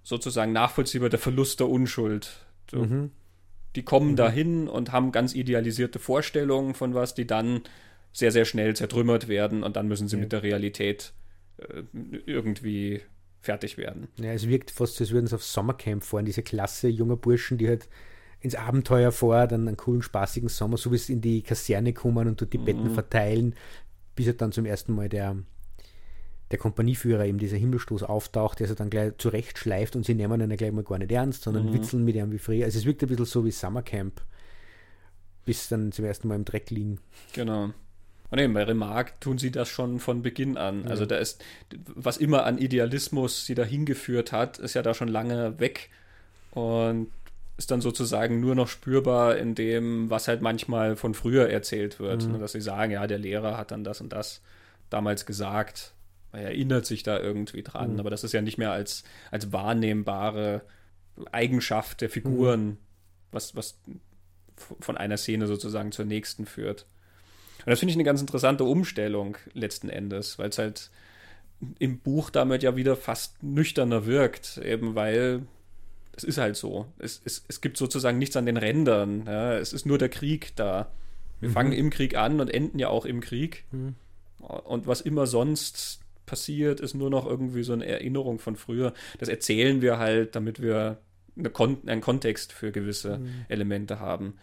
[0.03, 2.47] sozusagen nachvollziehbar der Verlust der Unschuld.
[2.67, 3.11] Du mhm.
[3.79, 4.17] Die kommen mhm.
[4.17, 7.61] dahin und haben ganz idealisierte Vorstellungen von was, die dann
[8.13, 10.23] sehr, sehr schnell zertrümmert werden und dann müssen sie ja.
[10.23, 11.13] mit der Realität
[11.59, 11.85] äh,
[12.27, 13.03] irgendwie
[13.41, 14.09] fertig werden.
[14.17, 17.57] Ja, es wirkt fast so, als würden sie auf Sommercamp fahren, diese Klasse junger Burschen,
[17.57, 17.89] die halt
[18.41, 22.27] ins Abenteuer fahren, dann einen coolen, spaßigen Sommer, so wie es in die Kaserne kommen
[22.27, 22.65] und dort die mhm.
[22.65, 23.55] Betten verteilen,
[24.17, 25.37] bis er dann zum ersten Mal der,
[26.51, 30.57] der Kompanieführer eben dieser Himmelstoß auftaucht, der sie dann gleich zurechtschleift und sie nehmen ihn
[30.57, 31.75] gleich mal gar nicht ernst, sondern mhm.
[31.75, 32.65] witzeln mit ihm wie früher.
[32.65, 34.23] Also es wirkt ein bisschen so wie Summercamp,
[35.45, 37.01] bis dann zum ersten Mal im Dreck liegen.
[37.35, 37.71] Genau.
[38.31, 40.83] Und eben bei Remarque tun sie das schon von Beginn an.
[40.83, 40.89] Mhm.
[40.89, 41.43] Also da ist,
[41.87, 45.91] was immer an Idealismus sie dahin geführt hat, ist ja da schon lange weg
[46.51, 47.09] und
[47.57, 52.27] ist dann sozusagen nur noch spürbar in dem, was halt manchmal von früher erzählt wird.
[52.27, 52.39] Mhm.
[52.39, 54.43] Dass sie sagen, ja, der Lehrer hat dann das und das
[54.91, 55.93] damals gesagt.
[56.33, 58.01] Er erinnert sich da irgendwie dran, mhm.
[58.01, 60.63] aber das ist ja nicht mehr als, als wahrnehmbare
[61.33, 62.79] Eigenschaft der Figuren, mhm.
[63.33, 63.79] was, was
[64.81, 66.87] von einer Szene sozusagen zur nächsten führt.
[67.65, 70.91] Und das finde ich eine ganz interessante Umstellung letzten Endes, weil es halt
[71.79, 75.43] im Buch damit ja wieder fast nüchterner wirkt, eben weil
[76.17, 76.87] es ist halt so.
[76.99, 79.25] Es, es, es gibt sozusagen nichts an den Rändern.
[79.27, 79.55] Ja?
[79.55, 80.91] Es ist nur der Krieg da.
[81.41, 81.53] Wir mhm.
[81.53, 83.65] fangen im Krieg an und enden ja auch im Krieg.
[83.71, 83.95] Mhm.
[84.39, 88.93] Und was immer sonst passiert, ist nur noch irgendwie so eine Erinnerung von früher.
[89.19, 90.99] Das erzählen wir halt, damit wir
[91.37, 93.47] eine Kon einen Kontext für gewisse mhm.
[93.49, 94.35] Elemente haben.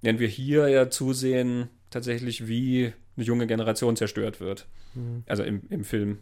[0.00, 4.66] Während wir hier ja zusehen, tatsächlich, wie eine junge Generation zerstört wird.
[4.94, 5.24] Mhm.
[5.26, 6.18] Also im, im Film.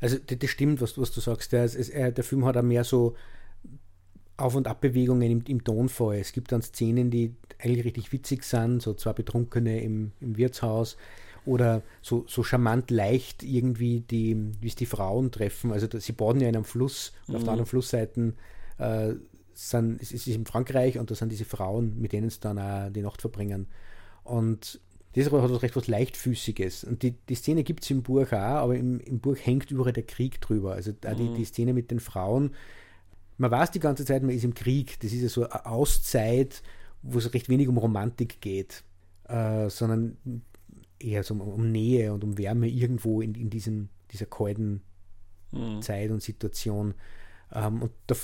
[0.00, 1.52] Also das, stimmt, was, was du sagst.
[1.52, 1.68] Der,
[2.10, 3.14] der Film hat auch mehr so
[4.36, 6.16] Auf- und Abbewegungen im, im Tonfall.
[6.16, 10.96] Es gibt dann Szenen, die eigentlich richtig witzig sind, so zwei Betrunkene im, im Wirtshaus
[11.46, 15.72] oder so, so charmant leicht irgendwie, die, wie es die Frauen treffen.
[15.72, 17.36] Also sie baden ja in einem Fluss und mhm.
[17.36, 17.52] auf der mhm.
[17.52, 18.34] anderen Flussseite
[18.78, 19.14] äh,
[19.54, 22.90] sind, es ist in Frankreich und da sind diese Frauen, mit denen sie dann auch
[22.90, 23.66] die Nacht verbringen.
[24.24, 24.80] Und
[25.14, 26.84] das hat was recht was Leichtfüßiges.
[26.84, 29.94] Und die, die Szene gibt es im Buch auch, aber im, im Buch hängt überall
[29.94, 30.72] der Krieg drüber.
[30.72, 31.16] Also mhm.
[31.16, 32.54] die, die Szene mit den Frauen.
[33.38, 35.00] Man weiß die ganze Zeit, man ist im Krieg.
[35.00, 36.62] Das ist ja so eine Auszeit,
[37.02, 38.82] wo es recht wenig um Romantik geht,
[39.28, 40.18] äh, sondern
[40.98, 44.82] eher so um, um, Nähe und um Wärme irgendwo in, in diesem, dieser kalten
[45.52, 45.82] mhm.
[45.82, 46.94] Zeit und Situation.
[47.52, 48.16] Ähm, und der,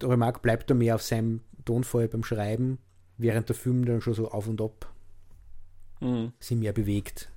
[0.00, 2.78] der Remark bleibt da mehr auf seinem Tonfall beim Schreiben,
[3.18, 4.92] während der Film dann schon so auf und ab
[6.00, 6.32] mhm.
[6.40, 7.30] sich mehr bewegt.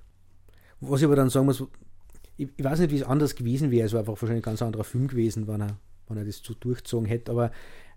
[0.80, 1.62] Was ich aber dann sagen muss,
[2.36, 3.86] ich, ich weiß nicht, wie es anders gewesen wäre.
[3.86, 6.54] Es war einfach wahrscheinlich ein ganz anderer Film gewesen, wenn er, wenn er das so
[6.54, 7.32] durchgezogen hätte.
[7.32, 7.50] Aber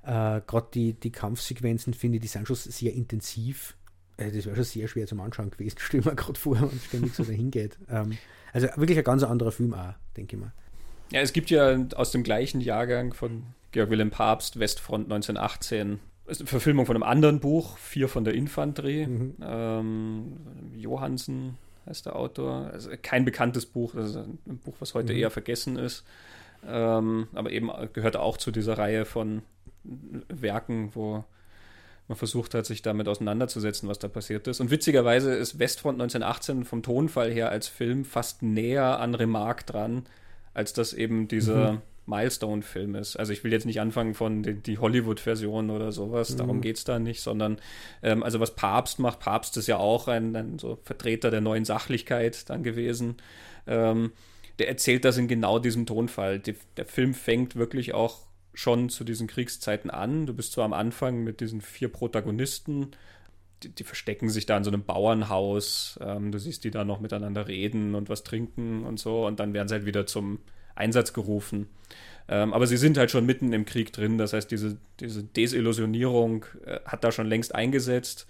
[0.04, 3.77] äh, gerade die, die Kampfsequenzen, finde ich, die sind schon sehr intensiv.
[4.18, 5.78] Also das wäre schon sehr schwer zum Anschauen gewesen.
[5.80, 7.78] Stell mir gerade vor, wenn es ständig so dahin geht.
[7.90, 8.18] Ähm,
[8.54, 10.54] also wirklich ein ganz anderer Film auch, denke ich mal.
[11.12, 16.42] Ja, es gibt ja aus dem gleichen Jahrgang von Georg Wilhelm Papst, Westfront 1918, ist
[16.42, 19.08] eine Verfilmung von einem anderen Buch, Vier von der Infanterie.
[19.08, 19.36] Mhm.
[19.42, 20.38] Ähm,
[20.76, 22.70] Johansen heißt der Autor.
[22.74, 25.20] Also kein bekanntes Buch, ist ein Buch, was heute mhm.
[25.20, 26.04] eher vergessen ist.
[26.66, 29.42] Ähm, aber eben gehört auch zu dieser Reihe von
[30.28, 31.24] Werken, wo
[32.08, 34.60] man versucht hat, sich damit auseinanderzusetzen, was da passiert ist.
[34.60, 40.06] Und witzigerweise ist Westfront 1918 vom Tonfall her als Film fast näher an Remarque dran,
[40.54, 41.56] als das eben diese.
[41.56, 43.18] Mhm Milestone-Film ist.
[43.18, 46.38] Also ich will jetzt nicht anfangen von die, die Hollywood-Version oder sowas, mhm.
[46.38, 47.58] darum geht es da nicht, sondern
[48.02, 51.66] ähm, also was Papst macht, Papst ist ja auch ein, ein so Vertreter der neuen
[51.66, 53.18] Sachlichkeit dann gewesen.
[53.68, 54.14] Ähm,
[54.58, 56.40] der erzählt das in genau diesem Tonfall.
[56.40, 58.22] Die, der Film fängt wirklich auch
[58.58, 60.26] schon zu diesen Kriegszeiten an.
[60.26, 62.92] Du bist zwar am Anfang mit diesen vier Protagonisten,
[63.62, 66.00] die, die verstecken sich da in so einem Bauernhaus.
[66.02, 69.28] Ähm, du siehst die da noch miteinander reden und was trinken und so.
[69.28, 70.40] Und dann werden sie halt wieder zum
[70.74, 71.68] Einsatz gerufen.
[72.28, 74.18] Ähm, aber sie sind halt schon mitten im Krieg drin.
[74.18, 78.26] Das heißt, diese, diese Desillusionierung äh, hat da schon längst eingesetzt.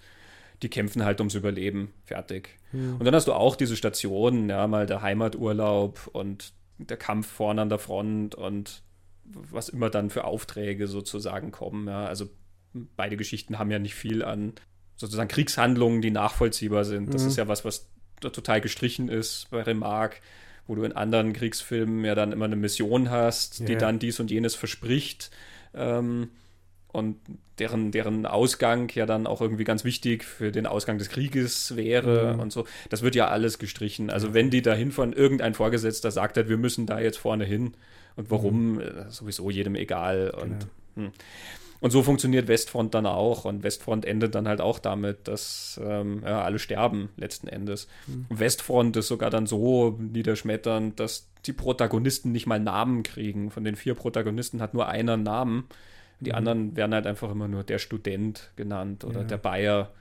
[0.62, 1.94] Die kämpfen halt ums Überleben.
[2.04, 2.50] Fertig.
[2.72, 2.96] Mhm.
[2.98, 7.62] Und dann hast du auch diese Stationen, ja, mal der Heimaturlaub und der Kampf vorne
[7.62, 8.82] an der Front und
[9.32, 11.88] was immer dann für Aufträge sozusagen kommen.
[11.88, 12.06] Ja.
[12.06, 12.28] Also
[12.96, 14.54] beide Geschichten haben ja nicht viel an
[14.96, 17.14] sozusagen Kriegshandlungen, die nachvollziehbar sind.
[17.14, 17.28] Das mhm.
[17.28, 17.88] ist ja was, was
[18.20, 20.20] total gestrichen ist bei Remarque
[20.68, 23.78] wo du in anderen Kriegsfilmen ja dann immer eine Mission hast, die ja.
[23.78, 25.30] dann dies und jenes verspricht.
[25.74, 26.28] Ähm,
[26.88, 27.16] und
[27.58, 32.34] deren, deren Ausgang ja dann auch irgendwie ganz wichtig für den Ausgang des Krieges wäre
[32.34, 32.40] mhm.
[32.40, 32.66] und so.
[32.90, 34.10] Das wird ja alles gestrichen.
[34.10, 37.74] Also wenn die da hinfahren, irgendein Vorgesetzter sagt halt, wir müssen da jetzt vorne hin
[38.18, 38.80] und warum, mhm.
[38.80, 40.30] Äh, sowieso jedem egal.
[40.30, 41.08] Und, genau.
[41.08, 41.12] Hm.
[41.80, 43.44] Und so funktioniert Westfront dann auch.
[43.44, 47.86] Und Westfront endet dann halt auch damit, dass ähm, ja, alle sterben letzten Endes.
[48.08, 48.26] Mhm.
[48.28, 53.52] Westfront ist sogar dann so niederschmetternd, dass die Protagonisten nicht mal Namen kriegen.
[53.52, 55.68] Von den vier Protagonisten hat nur einer einen Namen.
[56.18, 56.36] Die mhm.
[56.36, 59.26] anderen werden halt einfach immer nur der Student genannt oder ja.
[59.26, 59.92] der Bayer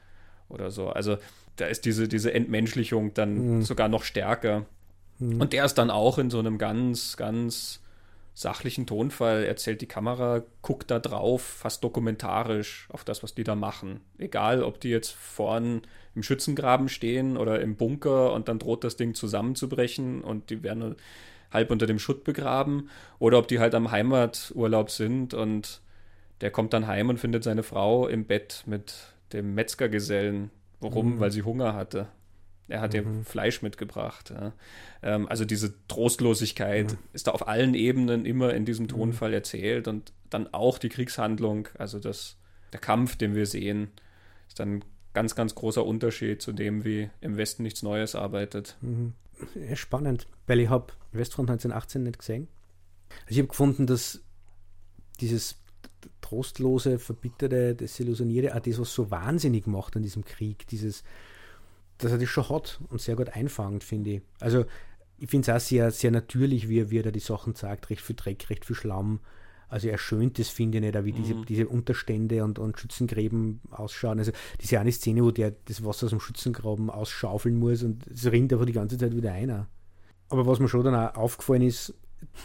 [0.50, 0.90] oder so.
[0.90, 1.18] Also
[1.58, 3.62] da ist diese, diese Entmenschlichung dann mhm.
[3.62, 4.66] sogar noch stärker.
[5.20, 5.40] Mhm.
[5.40, 7.82] Und der ist dann auch in so einem ganz, ganz
[8.38, 13.56] sachlichen Tonfall erzählt die Kamera, guckt da drauf, fast dokumentarisch auf das, was die da
[13.56, 14.02] machen.
[14.20, 15.82] Egal, ob die jetzt vorn
[16.14, 20.98] im Schützengraben stehen oder im Bunker und dann droht das Ding zusammenzubrechen und die werden
[21.52, 25.82] halb unter dem Schutt begraben oder ob die halt am Heimaturlaub sind und
[26.42, 30.52] der kommt dann heim und findet seine Frau im Bett mit dem Metzgergesellen.
[30.80, 31.16] Warum?
[31.16, 31.20] Mhm.
[31.20, 32.08] Weil sie Hunger hatte.
[32.68, 33.00] Er hat mhm.
[33.00, 34.32] ihr Fleisch mitgebracht.
[34.32, 34.54] Ja.
[35.02, 36.98] Ähm, also diese Trostlosigkeit mhm.
[37.14, 38.90] ist da auf allen Ebenen immer in diesem mhm.
[38.90, 42.38] Tonfall erzählt und dann auch die Kriegshandlung, also das,
[42.74, 43.92] der Kampf, den wir sehen,
[44.48, 48.78] ist dann ein ganz, ganz großer Unterschied zu dem, wie im Westen nichts Neues arbeitet.
[48.82, 49.14] Mhm.
[49.56, 52.48] Ja, spannend, weil ich habe Westfront 1918 nicht gesehen.
[53.22, 54.22] Also ich habe gefunden, dass
[55.20, 55.62] dieses
[56.22, 61.04] trostlose, verbitterte, desillusionierte, auch das, was so wahnsinnig macht an diesem Krieg, dieses
[61.98, 64.22] dass er das schon hat und sehr gut einfangt, finde ich.
[64.40, 64.66] Also
[65.18, 67.90] ich finde es auch sehr, sehr natürlich, wie er, wie er da die Sachen sagt,
[67.90, 69.20] recht viel Dreck, recht viel Schlamm.
[69.70, 71.46] Also er schönt das, finde ich nicht, wie diese, mhm.
[71.46, 74.20] diese Unterstände und, und Schützengräben ausschauen.
[74.20, 74.32] Also
[74.62, 78.54] diese eine Szene, wo der das Wasser aus dem Schützengraben ausschaufeln muss und es rinnt
[78.54, 79.68] einfach die ganze Zeit wieder einer.
[80.30, 81.94] Aber was mir schon dann auch aufgefallen ist,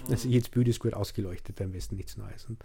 [0.09, 2.47] also jetzt Bild ist gut ausgeleuchtet, da am besten nichts Neues.
[2.47, 2.65] Und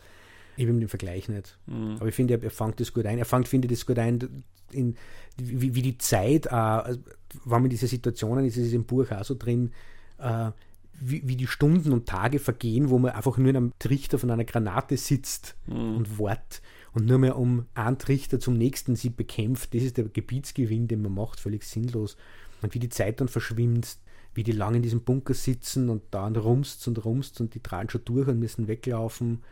[0.57, 1.57] ich habe den Vergleich nicht.
[1.67, 1.97] Mhm.
[1.99, 3.19] Aber ich finde, er, er fängt das gut ein.
[3.19, 4.95] Er fängt, finde ich, das gut ein, in,
[5.37, 6.97] wie, wie die Zeit, äh, wenn
[7.45, 9.71] man in diese Situationen ist, ist es im Buch auch so drin,
[10.17, 10.51] äh,
[10.99, 14.31] wie, wie, die Stunden und Tage vergehen, wo man einfach nur in einem Trichter von
[14.31, 15.97] einer Granate sitzt mhm.
[15.97, 16.61] und wartet
[16.93, 19.75] und nur mehr um einen Trichter zum nächsten sie bekämpft.
[19.75, 22.17] Das ist der Gebietsgewinn, den man macht, völlig sinnlos.
[22.63, 23.97] Und wie die Zeit dann verschwimmt,
[24.33, 27.89] wie die lang in diesem Bunker sitzen und da rumst und rumst und die tragen
[27.89, 29.43] schon durch und müssen weglaufen.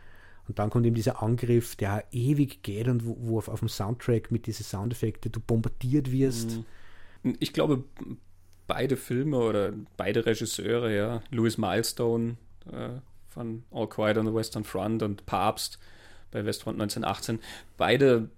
[0.47, 3.69] Und dann kommt eben dieser Angriff, der ewig geht und wo, wo auf, auf, dem
[3.69, 6.57] Soundtrack mit diesen Soundeffekten du bombardiert wirst.
[7.23, 7.35] Mhm.
[7.39, 7.83] Ich glaube,
[8.67, 12.37] beide Filme oder beide Regisseure, ja, Louis Milestone
[12.71, 12.89] äh,
[13.27, 15.79] von All Quiet on the Western Front und Papst
[16.31, 17.39] bei Westfront 1918,
[17.77, 18.29] beide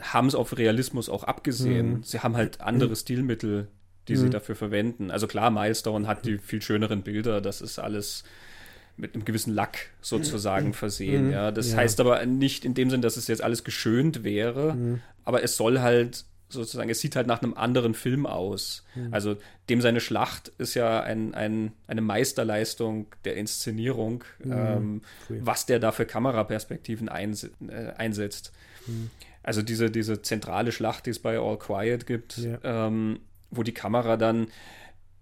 [0.00, 1.98] haben es auf Realismus auch abgesehen.
[1.98, 2.02] Mhm.
[2.02, 3.68] Sie haben halt andere Stilmittel,
[4.08, 4.18] die mhm.
[4.18, 5.10] sie dafür verwenden.
[5.10, 8.24] Also klar, Milestone hat die viel schöneren Bilder, das ist alles
[8.96, 10.74] mit einem gewissen Lack sozusagen mhm.
[10.74, 11.26] versehen.
[11.26, 11.32] Mhm.
[11.32, 11.78] Ja, das ja.
[11.78, 15.00] heißt aber nicht in dem Sinn, dass es jetzt alles geschönt wäre, mhm.
[15.24, 18.84] aber es soll halt sozusagen, es sieht halt nach einem anderen Film aus.
[18.94, 19.08] Mhm.
[19.12, 19.36] Also
[19.68, 24.52] dem seine Schlacht ist ja ein, ein, eine Meisterleistung der Inszenierung, mhm.
[24.52, 28.52] ähm, was der da für Kameraperspektiven einse äh, einsetzt.
[28.86, 29.10] Mhm.
[29.42, 32.58] Also diese, diese zentrale Schlacht, die es bei All Quiet gibt, ja.
[32.62, 34.48] ähm, wo die Kamera dann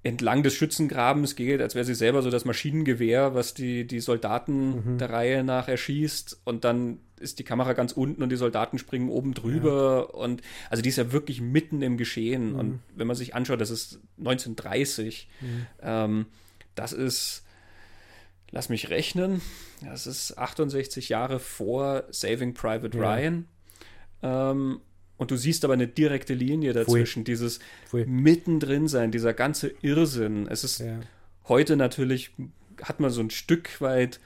[0.02, 4.94] entlang des Schützengrabens geht, als wäre sie selber so das Maschinengewehr, was die, die Soldaten
[4.94, 4.98] mhm.
[4.98, 9.10] der Reihe nach erschießt und dann ist die Kamera ganz unten und die Soldaten springen
[9.10, 10.14] oben drüber ja.
[10.14, 12.58] und also die ist ja wirklich mitten im Geschehen mhm.
[12.58, 15.66] und wenn man sich anschaut, das ist 1930, mhm.
[15.82, 16.26] ähm,
[16.74, 17.44] das ist
[18.52, 19.42] lass mich rechnen,
[19.84, 22.98] das ist 68 Jahre vor Saving Private.
[22.98, 23.46] Ryan
[24.22, 24.80] ähm,
[25.20, 27.24] und du siehst aber eine direkte Linie dazwischen, Pfui.
[27.24, 28.06] dieses Pfui.
[28.06, 30.46] mittendrin sein, dieser ganze Irrsinn.
[30.48, 30.98] Es ist ja.
[31.46, 32.30] heute natürlich,
[32.82, 34.18] hat man so ein Stück weit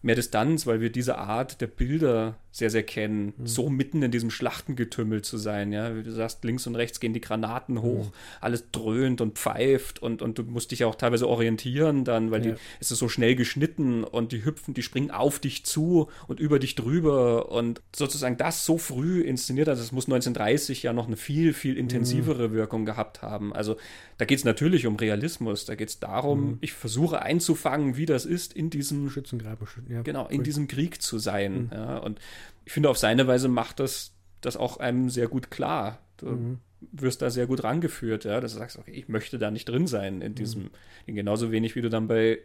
[0.00, 3.46] mehr Distanz, weil wir diese Art der Bilder sehr, sehr kennen, mhm.
[3.46, 5.72] so mitten in diesem Schlachtengetümmel zu sein.
[5.72, 8.12] Ja, wie du sagst, links und rechts gehen die Granaten hoch, mhm.
[8.42, 12.44] alles dröhnt und pfeift und, und du musst dich ja auch teilweise orientieren dann, weil
[12.44, 12.52] ja.
[12.52, 16.40] die, es ist so schnell geschnitten und die hüpfen, die springen auf dich zu und
[16.40, 21.06] über dich drüber und sozusagen das so früh inszeniert, also es muss 1930 ja noch
[21.06, 22.52] eine viel, viel intensivere mhm.
[22.52, 23.54] Wirkung gehabt haben.
[23.54, 23.78] Also
[24.18, 26.58] da geht es natürlich um Realismus, da geht es darum, mhm.
[26.60, 31.18] ich versuche einzufangen, wie das ist, in diesem Schützengraben, ja, genau, in diesem Krieg zu
[31.18, 31.64] sein.
[31.64, 31.70] Mhm.
[31.72, 32.20] Ja, und
[32.64, 36.00] ich finde, auf seine Weise macht das das auch einem sehr gut klar.
[36.18, 36.58] Du mhm.
[36.92, 39.86] wirst da sehr gut rangeführt, ja, dass du sagst, okay, ich möchte da nicht drin
[39.86, 40.70] sein in diesem,
[41.06, 41.14] mhm.
[41.14, 42.38] genauso wenig wie du dann bei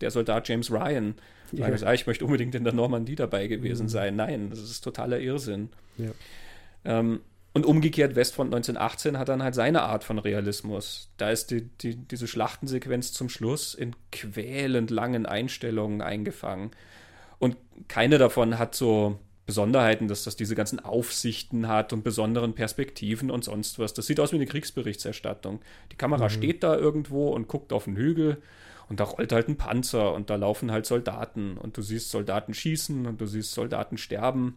[0.00, 1.14] der Soldat James Ryan
[1.52, 1.68] ja.
[1.68, 3.88] sagst, ah, ich möchte unbedingt in der Normandie dabei gewesen mhm.
[3.88, 4.16] sein.
[4.16, 5.70] Nein, das ist totaler Irrsinn.
[5.96, 6.10] Ja.
[6.84, 7.20] Ähm,
[7.52, 11.12] und umgekehrt, Westfront 1918 hat dann halt seine Art von Realismus.
[11.16, 16.72] Da ist die, die, diese Schlachtensequenz zum Schluss in quälend langen Einstellungen eingefangen.
[17.38, 23.30] Und keine davon hat so Besonderheiten, dass das diese ganzen Aufsichten hat und besonderen Perspektiven
[23.30, 23.92] und sonst was.
[23.92, 25.60] Das sieht aus wie eine Kriegsberichterstattung.
[25.92, 26.30] Die Kamera mhm.
[26.30, 28.40] steht da irgendwo und guckt auf den Hügel
[28.88, 32.54] und da rollt halt ein Panzer und da laufen halt Soldaten und du siehst Soldaten
[32.54, 34.56] schießen und du siehst Soldaten sterben.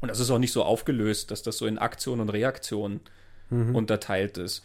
[0.00, 3.00] Und das ist auch nicht so aufgelöst, dass das so in Aktion und Reaktion
[3.50, 3.74] mhm.
[3.74, 4.62] unterteilt ist.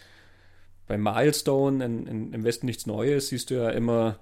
[0.88, 4.20] Bei Milestone in, in, im Westen nichts Neues siehst du ja immer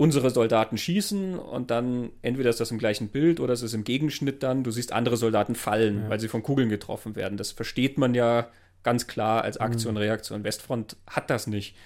[0.00, 3.84] unsere Soldaten schießen und dann entweder ist das im gleichen Bild oder es ist im
[3.84, 6.08] Gegenschnitt dann, du siehst andere Soldaten fallen, ja.
[6.08, 7.36] weil sie von Kugeln getroffen werden.
[7.36, 8.48] Das versteht man ja
[8.82, 9.98] ganz klar als Aktion, mhm.
[9.98, 10.42] Reaktion.
[10.42, 11.76] Westfront hat das nicht.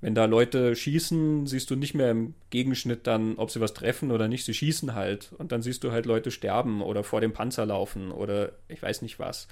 [0.00, 4.12] Wenn da Leute schießen, siehst du nicht mehr im Gegenschnitt dann, ob sie was treffen
[4.12, 4.46] oder nicht.
[4.46, 5.34] Sie schießen halt.
[5.36, 9.02] Und dann siehst du halt Leute sterben oder vor dem Panzer laufen oder ich weiß
[9.02, 9.46] nicht was.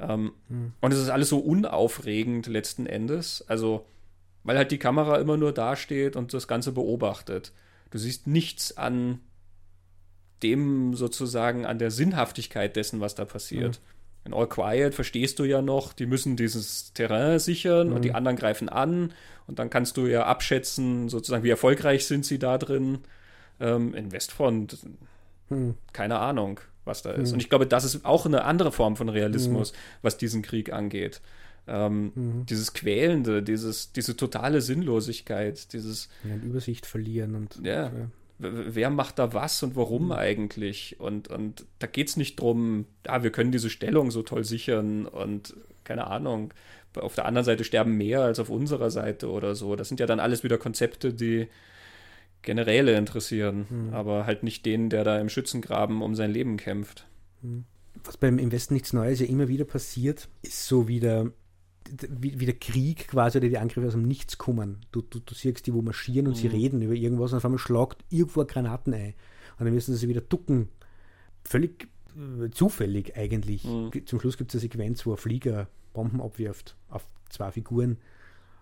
[0.00, 0.72] Ähm, hm.
[0.80, 3.44] Und es ist alles so unaufregend letzten Endes.
[3.46, 3.86] Also,
[4.44, 7.52] weil halt die Kamera immer nur dasteht und das Ganze beobachtet.
[7.90, 9.20] Du siehst nichts an
[10.42, 13.80] dem sozusagen, an der Sinnhaftigkeit dessen, was da passiert.
[13.80, 13.92] Mhm.
[14.24, 17.94] In All Quiet verstehst du ja noch, die müssen dieses Terrain sichern mhm.
[17.94, 18.16] und die mhm.
[18.16, 19.12] anderen greifen an
[19.46, 22.98] und dann kannst du ja abschätzen, sozusagen, wie erfolgreich sind sie da drin.
[23.60, 24.78] Ähm, in Westfront,
[25.48, 25.74] mhm.
[25.92, 27.30] keine Ahnung, was da ist.
[27.30, 27.34] Mhm.
[27.34, 29.76] Und ich glaube, das ist auch eine andere Form von Realismus, mhm.
[30.02, 31.20] was diesen Krieg angeht.
[31.66, 32.46] Ähm, mhm.
[32.46, 37.84] Dieses Quälende, dieses, diese totale Sinnlosigkeit, dieses ja, Übersicht verlieren und ja.
[37.84, 38.08] ja
[38.42, 40.12] wer macht da was und warum mhm.
[40.12, 40.98] eigentlich?
[41.00, 45.06] Und, und da geht es nicht darum, ja, wir können diese Stellung so toll sichern
[45.06, 46.52] und keine Ahnung,
[46.94, 49.76] auf der anderen Seite sterben mehr als auf unserer Seite oder so.
[49.76, 51.48] Das sind ja dann alles wieder Konzepte, die
[52.42, 53.94] Generäle interessieren, mhm.
[53.94, 57.06] aber halt nicht den, der da im Schützengraben um sein Leben kämpft.
[57.40, 57.64] Mhm.
[58.04, 61.30] Was beim im Westen nichts Neues ja immer wieder passiert, ist so wieder
[62.08, 64.78] wie, wie der Krieg quasi oder die Angriffe aus dem Nichts kommen.
[64.92, 66.38] Du, du, du siehst die, wo marschieren und mhm.
[66.38, 69.14] sie reden über irgendwas und auf einmal schlagt irgendwo Granaten ein.
[69.58, 70.68] Und dann müssen sie wieder ducken.
[71.44, 73.64] Völlig äh, zufällig eigentlich.
[73.64, 74.06] Mhm.
[74.06, 77.98] Zum Schluss gibt es eine Sequenz, wo ein Flieger Bomben abwirft auf zwei Figuren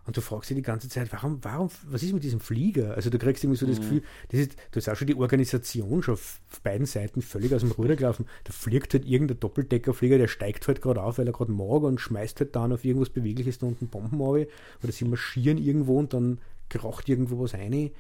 [0.07, 2.95] und du fragst dich die ganze Zeit, warum, warum, was ist mit diesem Flieger?
[2.95, 3.83] Also du kriegst irgendwie so das mhm.
[3.83, 7.61] Gefühl, das ist, du hast auch schon die Organisation schon auf, beiden Seiten völlig aus
[7.61, 8.27] dem Ruder gelaufen.
[8.45, 12.01] Da fliegt halt irgendein Doppeldeckerflieger, der steigt halt gerade auf, weil er gerade mag und
[12.01, 14.47] schmeißt halt dann auf irgendwas Bewegliches da unten Bomben auf.
[14.83, 17.91] Oder sie marschieren irgendwo und dann kracht irgendwo was rein.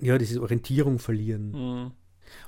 [0.00, 1.52] Ja, das ist Orientierung verlieren.
[1.52, 1.90] Mhm.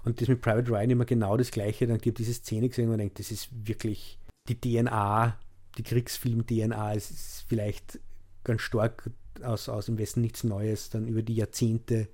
[0.04, 1.86] Und das mit Private Ryan immer genau das Gleiche.
[1.86, 5.36] Dann gibt es diese Szene gesehen und man denkt, das ist wirklich die DNA,
[5.78, 6.94] die Kriegsfilm-DNA.
[6.94, 7.98] Es ist vielleicht
[8.44, 9.10] ganz stark
[9.42, 12.08] aus, aus dem Westen nichts Neues dann über die Jahrzehnte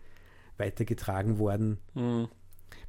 [0.57, 1.79] weitergetragen worden.
[1.95, 2.29] Mhm.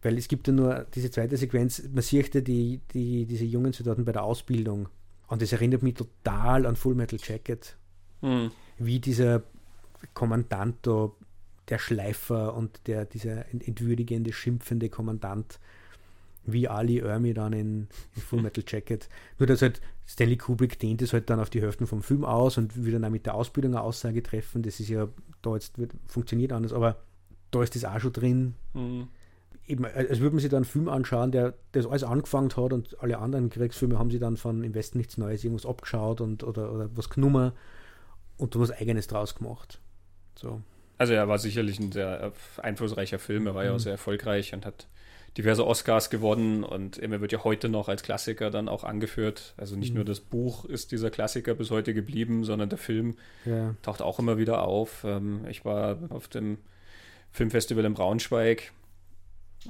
[0.01, 3.73] Weil es gibt ja nur diese zweite Sequenz, man sieht ja die, die, diese jungen
[3.73, 4.89] Soldaten bei der Ausbildung.
[5.27, 7.77] Und das erinnert mich total an Full Metal Jacket.
[8.21, 8.51] Mhm.
[8.77, 9.43] Wie dieser
[10.13, 11.11] Kommandant da,
[11.67, 15.59] der Schleifer und der, dieser entwürdigende, schimpfende Kommandant
[16.53, 19.09] wie Ali Ermi dann in, in Full Metal Jacket.
[19.37, 22.57] Nur dass halt Stanley Kubrick dehnt es halt dann auf die Hälfte vom Film aus
[22.57, 24.63] und will dann mit der Ausbildung eine Aussage treffen.
[24.63, 25.07] Das ist ja
[25.41, 26.97] da jetzt wird, funktioniert anders, aber
[27.51, 28.55] da ist das auch schon drin.
[28.73, 29.07] Mhm.
[29.67, 32.99] Eben, als würde man sich dann einen Film anschauen, der das alles angefangen hat und
[33.01, 36.73] alle anderen Kriegsfilme haben sie dann von im Westen nichts Neues irgendwas abgeschaut und oder,
[36.73, 37.51] oder was genommen
[38.37, 39.79] und da was Eigenes draus gemacht.
[40.35, 40.61] So.
[40.97, 43.79] Also er war sicherlich ein sehr einflussreicher Film, er war ja auch mhm.
[43.79, 44.87] sehr erfolgreich und hat
[45.37, 49.53] diverse Oscars gewonnen und er wird ja heute noch als Klassiker dann auch angeführt.
[49.57, 49.97] Also nicht mhm.
[49.97, 53.15] nur das Buch ist dieser Klassiker bis heute geblieben, sondern der Film
[53.45, 53.75] ja.
[53.81, 55.03] taucht auch immer wieder auf.
[55.05, 56.57] Ähm, ich war auf dem
[57.31, 58.71] Filmfestival in Braunschweig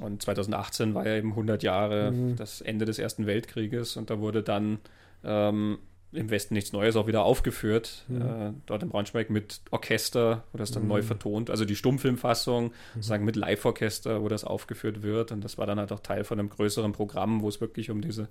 [0.00, 2.36] und 2018 war ja eben 100 Jahre mhm.
[2.36, 4.78] das Ende des Ersten Weltkrieges und da wurde dann
[5.24, 5.78] ähm,
[6.12, 8.04] im Westen nichts Neues auch wieder aufgeführt.
[8.08, 8.22] Mhm.
[8.22, 10.88] Äh, dort in Braunschweig mit Orchester, wo das dann mhm.
[10.88, 11.50] neu vertont.
[11.50, 12.72] Also die Stummfilmfassung, mhm.
[12.94, 15.32] sozusagen mit Live-Orchester, wo das aufgeführt wird.
[15.32, 18.00] Und das war dann halt auch Teil von einem größeren Programm, wo es wirklich um
[18.00, 18.28] diese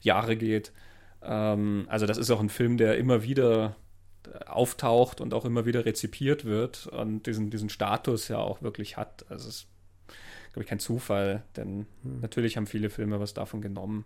[0.00, 0.72] Jahre geht.
[1.22, 3.76] Ähm, also das ist auch ein Film, der immer wieder
[4.26, 8.96] äh, auftaucht und auch immer wieder rezipiert wird und diesen, diesen Status ja auch wirklich
[8.96, 9.26] hat.
[9.28, 9.66] Also es ist
[10.52, 12.20] glaube ich, kein Zufall, denn hm.
[12.20, 14.04] natürlich haben viele Filme was davon genommen.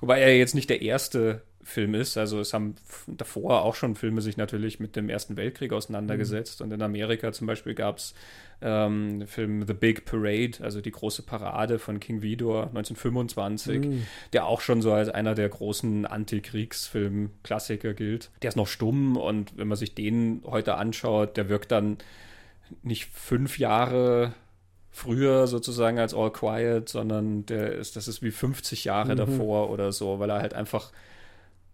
[0.00, 2.16] Wobei er jetzt nicht der erste Film ist.
[2.16, 2.74] Also es haben
[3.06, 6.60] davor auch schon Filme sich natürlich mit dem Ersten Weltkrieg auseinandergesetzt.
[6.60, 6.64] Mhm.
[6.64, 8.14] Und in Amerika zum Beispiel gab es
[8.62, 14.06] ähm, den Film The Big Parade, also die große Parade von King Vidor 1925, mhm.
[14.32, 18.30] der auch schon so als einer der großen Antikriegsfilm-Klassiker gilt.
[18.42, 21.98] Der ist noch stumm und wenn man sich den heute anschaut, der wirkt dann
[22.82, 24.32] nicht fünf Jahre
[24.90, 29.18] früher sozusagen als All Quiet, sondern der ist, das ist wie 50 Jahre mhm.
[29.18, 30.92] davor oder so, weil er halt einfach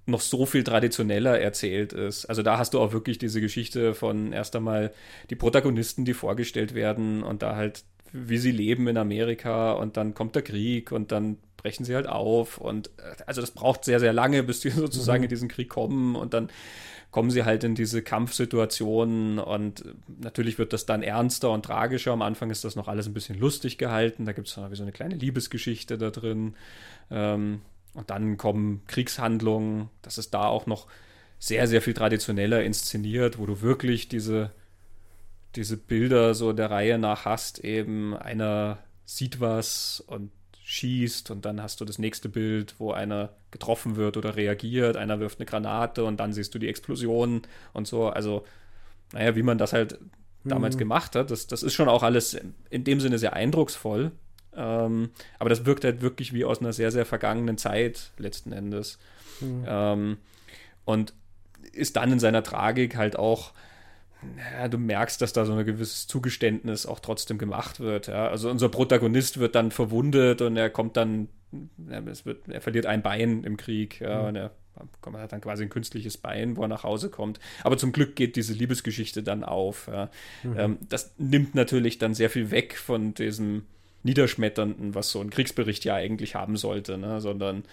[0.06, 2.26] noch so viel traditioneller erzählt ist.
[2.26, 4.92] Also da hast du auch wirklich diese Geschichte von erst einmal
[5.30, 10.14] die Protagonisten, die vorgestellt werden und da halt, wie sie leben in Amerika und dann
[10.14, 13.98] kommt der Krieg und dann brechen sie halt auf und äh, also das braucht sehr,
[13.98, 15.24] sehr lange, bis die sozusagen mhm.
[15.24, 16.48] in diesen Krieg kommen und dann
[17.10, 19.84] kommen sie halt in diese Kampfsituationen und
[20.20, 22.12] natürlich wird das dann ernster und tragischer.
[22.12, 24.26] Am Anfang ist das noch alles ein bisschen lustig gehalten.
[24.26, 26.54] Da gibt es so eine kleine Liebesgeschichte da drin.
[27.10, 27.62] Ähm,
[27.94, 29.88] und dann kommen Kriegshandlungen.
[30.02, 30.88] Das ist da auch noch
[31.38, 34.50] sehr, sehr viel traditioneller inszeniert, wo du wirklich diese,
[35.54, 37.60] diese Bilder so der Reihe nach hast.
[37.60, 40.30] Eben einer sieht was und
[40.68, 45.20] schießt und dann hast du das nächste Bild, wo einer getroffen wird oder reagiert, einer
[45.20, 47.42] wirft eine Granate und dann siehst du die Explosion
[47.72, 48.08] und so.
[48.08, 48.44] Also
[49.12, 50.00] naja, wie man das halt
[50.42, 50.80] damals Mhm.
[50.80, 51.30] gemacht hat.
[51.30, 52.36] Das, das ist schon auch alles
[52.68, 54.10] in dem Sinne sehr eindrucksvoll.
[54.56, 58.98] Ähm, aber das wirkt halt wirklich wie aus einer sehr, sehr vergangenen Zeit letzten Endes.
[59.40, 59.64] Mhm.
[59.68, 60.16] Ähm,
[60.84, 61.14] und
[61.72, 63.52] ist dann in seiner Tragik halt auch,
[64.58, 68.06] ja, du merkst, dass da so ein gewisses Zugeständnis auch trotzdem gemacht wird.
[68.08, 68.28] Ja?
[68.28, 73.44] Also unser Protagonist wird dann verwundet und er kommt dann, wird, er verliert ein Bein
[73.44, 74.28] im Krieg ja, Mhm.
[74.28, 74.50] und er
[75.06, 77.40] er hat dann quasi ein künstliches Bein, wo er nach Hause kommt.
[77.62, 79.88] Aber zum Glück geht diese Liebesgeschichte dann auf.
[79.90, 80.10] Ja.
[80.42, 80.58] Mhm.
[80.58, 83.64] Ähm, das nimmt natürlich dann sehr viel weg von diesem
[84.02, 87.20] Niederschmetternden, was so ein Kriegsbericht ja eigentlich haben sollte, ne?
[87.20, 87.64] sondern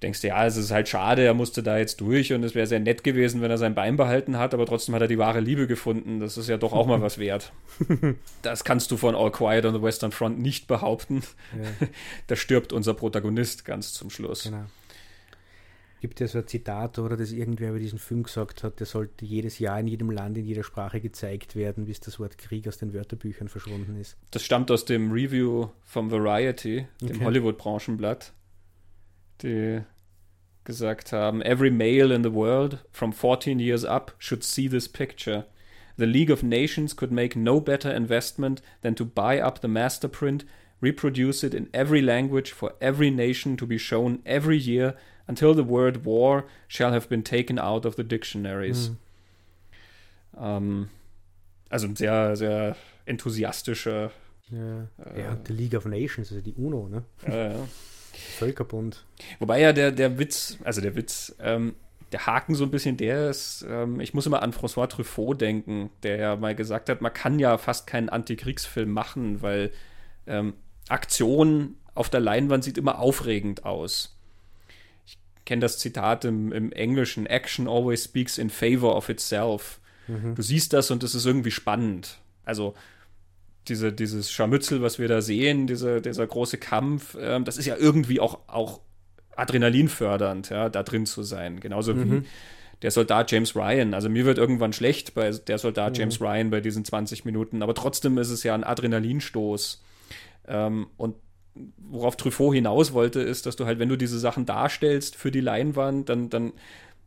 [0.00, 2.66] du denkst, ja, es ist halt schade, er musste da jetzt durch und es wäre
[2.66, 5.40] sehr nett gewesen, wenn er sein Bein behalten hat, aber trotzdem hat er die wahre
[5.40, 6.20] Liebe gefunden.
[6.20, 7.52] Das ist ja doch auch mal was wert.
[8.42, 11.22] Das kannst du von All Quiet on the Western Front nicht behaupten.
[11.56, 11.86] Ja,
[12.28, 14.44] Da stirbt unser Protagonist ganz zum Schluss.
[14.44, 14.64] genau.
[16.00, 19.24] Gibt ja so ein Zitat, oder das irgendwer über diesen Film gesagt hat, der sollte
[19.24, 22.78] jedes Jahr in jedem Land, in jeder Sprache gezeigt werden, bis das Wort Krieg aus
[22.78, 24.16] den Wörterbüchern verschwunden ist.
[24.30, 27.24] Das stammt aus dem Review vom Variety, dem Okay.
[27.24, 28.32] Hollywood-Branchenblatt,
[29.42, 29.82] die
[30.64, 35.44] gesagt haben, Every male in the world from 14 years up should see this picture.
[35.96, 40.08] The League of Nations could make no better investment than to buy up the master
[40.08, 40.44] print,
[40.80, 44.94] reproduce it in every language for every nation to be shown every year
[45.26, 48.90] until the word war shall have been taken out of the dictionaries.
[48.90, 48.96] Mhm.
[50.40, 50.88] Ähm,
[51.70, 52.76] also ein sehr, sehr
[53.06, 54.10] enthusiastischer
[54.50, 55.20] Ja, Äh.
[55.20, 57.02] ja, die League of Nations, also die UNO, ne?
[57.26, 57.54] äh,
[58.18, 59.04] Völkerbund.
[59.38, 61.74] Wobei ja der, der Witz, also der Witz, ähm,
[62.12, 65.90] der Haken so ein bisschen der ist, ähm, ich muss immer an François Truffaut denken,
[66.02, 69.72] der ja mal gesagt hat, man kann ja fast keinen Antikriegsfilm machen, weil
[70.26, 70.54] ähm,
[70.88, 74.16] Aktion auf der Leinwand sieht immer aufregend aus.
[75.06, 79.80] Ich kenne das Zitat im, im Englischen, Action always speaks in favor of itself.
[80.08, 82.18] Du siehst das und es ist irgendwie spannend.
[82.46, 82.74] Also
[83.68, 87.76] diese, dieses Scharmützel, was wir da sehen, diese, dieser große Kampf, ähm, das ist ja
[87.76, 88.80] irgendwie auch, auch
[89.36, 91.60] adrenalinfördernd, ja, da drin zu sein.
[91.60, 92.22] Genauso wie
[92.82, 93.94] der Soldat James Ryan.
[93.94, 97.74] Also mir wird irgendwann schlecht bei der Soldat James Ryan bei diesen 20 Minuten, aber
[97.74, 99.82] trotzdem ist es ja ein Adrenalinstoß.
[100.46, 101.16] Ähm, und
[101.76, 105.40] worauf Truffaut hinaus wollte, ist, dass du halt, wenn du diese Sachen darstellst für die
[105.40, 106.52] Leinwand, dann, dann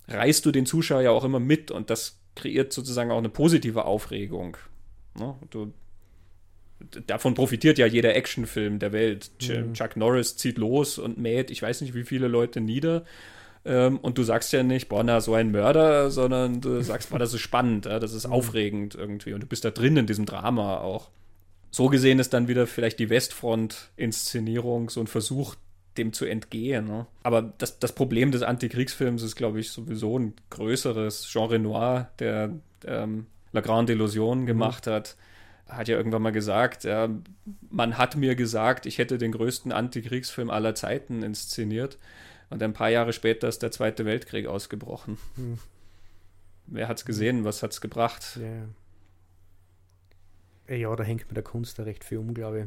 [0.07, 3.85] reißt du den Zuschauer ja auch immer mit und das kreiert sozusagen auch eine positive
[3.85, 4.57] Aufregung.
[5.17, 5.35] Ne?
[5.49, 5.73] Du,
[7.07, 9.31] davon profitiert ja jeder Actionfilm der Welt.
[9.39, 13.03] Ch- Chuck Norris zieht los und mäht, ich weiß nicht, wie viele Leute nieder.
[13.63, 17.19] Ähm, und du sagst ja nicht, boah, na, so ein Mörder, sondern du sagst, boah,
[17.19, 19.33] das ist spannend, ja, das ist aufregend irgendwie.
[19.33, 21.09] Und du bist da drin in diesem Drama auch.
[21.69, 25.55] So gesehen ist dann wieder vielleicht die Westfront-Inszenierung so ein Versuch,
[25.97, 26.85] dem zu entgehen.
[26.87, 27.05] Ne?
[27.23, 31.27] Aber das, das Problem des Antikriegsfilms ist, glaube ich, sowieso ein größeres.
[31.27, 32.51] Jean Renoir, der
[32.85, 35.17] ähm, La Grande Illusion gemacht hat,
[35.71, 37.09] hat ja irgendwann mal gesagt, ja,
[37.69, 41.97] man hat mir gesagt, ich hätte den größten Antikriegsfilm aller Zeiten inszeniert.
[42.49, 45.17] Und ein paar Jahre später ist der Zweite Weltkrieg ausgebrochen.
[45.35, 45.57] Hm.
[46.67, 47.45] Wer hat's gesehen?
[47.45, 48.39] Was hat's gebracht?
[48.41, 48.67] Ja.
[50.75, 52.65] Ja, da hängt mit der Kunst da recht viel um, glaube ich.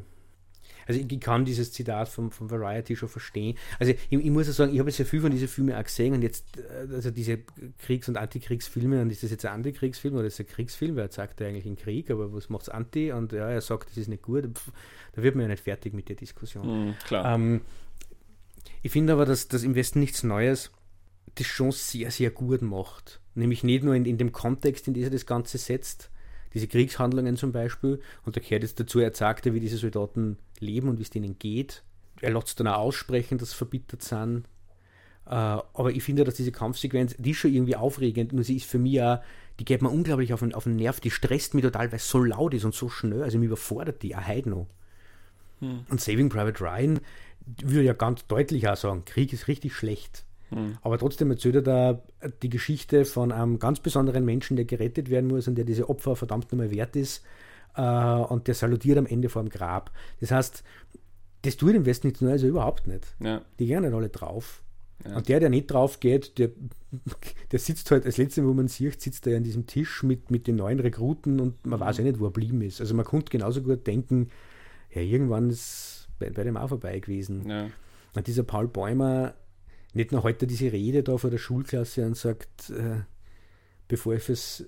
[0.86, 3.56] Also ich, ich kann dieses Zitat vom, vom Variety schon verstehen.
[3.78, 5.84] Also ich, ich muss ja sagen, ich habe jetzt ja viel von diesen Filmen auch
[5.84, 7.38] gesehen und jetzt, äh, also diese
[7.78, 10.96] Kriegs- und Antikriegsfilme, und ist das jetzt ein Antikriegsfilm oder ist das ein Kriegsfilm?
[10.96, 13.12] Weil er sagt ja eigentlich einen Krieg, aber was macht's Anti?
[13.12, 14.44] Und ja, er sagt, das ist nicht gut.
[14.56, 14.72] Pff,
[15.12, 16.64] da wird man ja nicht fertig mit der Diskussion.
[16.64, 17.34] Hm, klar.
[17.34, 17.62] Ähm,
[18.82, 20.70] ich finde aber, dass das im Westen nichts Neues
[21.36, 23.20] das schon sehr, sehr gut macht.
[23.34, 26.10] Nämlich nicht nur in, in dem Kontext, in dem er das Ganze setzt,
[26.52, 30.38] diese Kriegshandlungen zum Beispiel, und da gehört jetzt dazu, er sagt ja, wie diese Soldaten
[30.64, 31.82] leben und wie es denen geht.
[32.20, 34.44] Er lässt es dann auch aussprechen, dass sie verbittert sind.
[35.26, 38.66] Äh, aber ich finde, dass diese Kampfsequenz, die ist schon irgendwie aufregend, nur sie ist
[38.66, 39.20] für mich auch,
[39.58, 42.08] die geht mir unglaublich auf den, auf den Nerv, die stresst mich total, weil es
[42.08, 44.66] so laut ist und so schnell, also mich überfordert die auch heute noch.
[45.88, 47.00] Und Saving Private Ryan
[47.62, 50.24] würde ja ganz deutlich auch sagen, Krieg ist richtig schlecht.
[50.82, 52.02] Aber trotzdem erzählt er da
[52.42, 56.16] die Geschichte von einem ganz besonderen Menschen, der gerettet werden muss und der diese Opfer
[56.16, 57.24] verdammt nochmal wert ist.
[57.76, 59.90] Äh, und der salutiert am Ende vor dem Grab.
[60.20, 60.62] Das heißt,
[61.42, 63.14] das tut im Westen nichts Neues also überhaupt nicht.
[63.20, 63.42] ja.
[63.58, 64.62] Die gehen nicht alle drauf.
[65.04, 66.50] Und der, der nicht drauf geht, der,
[67.52, 70.46] der sitzt halt, als letzte, wo man sieht, sitzt er an diesem Tisch mit, mit
[70.46, 72.80] den neuen Rekruten und man weiß ja nicht, wo er blieben ist.
[72.80, 74.28] Also man konnte genauso gut denken,
[74.94, 77.48] ja, irgendwann ist bei, bei dem auch vorbei gewesen.
[77.48, 77.68] ja.
[78.16, 79.34] Und dieser Paul Bäumer,
[79.92, 83.00] nicht nur heute diese Rede da vor der Schulklasse und sagt, äh,
[83.88, 84.64] bevor ich fürs,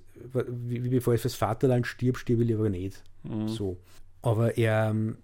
[0.48, 3.02] wie, wie bevor ich fürs Vaterland stirb, stirb ich lieber nicht.
[3.22, 3.48] Mhm.
[3.48, 3.78] So.
[4.22, 5.18] Aber er, ähm,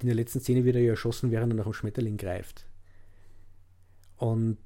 [0.00, 2.66] in der letzten Szene wird er ja erschossen, während er nach dem Schmetterling greift.
[4.16, 4.58] Und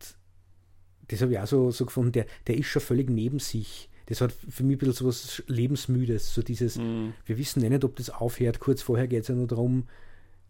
[1.09, 3.89] das habe ich auch so, so gefunden, der, der ist schon völlig neben sich.
[4.07, 7.15] das hat für mich ein bisschen so was Lebensmüdes, so dieses, mhm.
[7.25, 9.85] wir wissen nicht, ob das aufhört, kurz vorher geht es ja nur darum,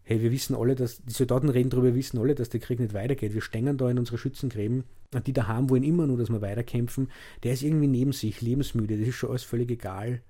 [0.07, 2.79] hey, wir wissen alle, dass, die Soldaten reden darüber, wir wissen alle, dass der Krieg
[2.79, 6.29] nicht weitergeht, wir stehen da in unsere Schützengräben und die daheim wollen immer nur, dass
[6.29, 7.09] wir weiterkämpfen,
[7.43, 10.21] der ist irgendwie neben sich, lebensmüde, das ist schon alles völlig egal,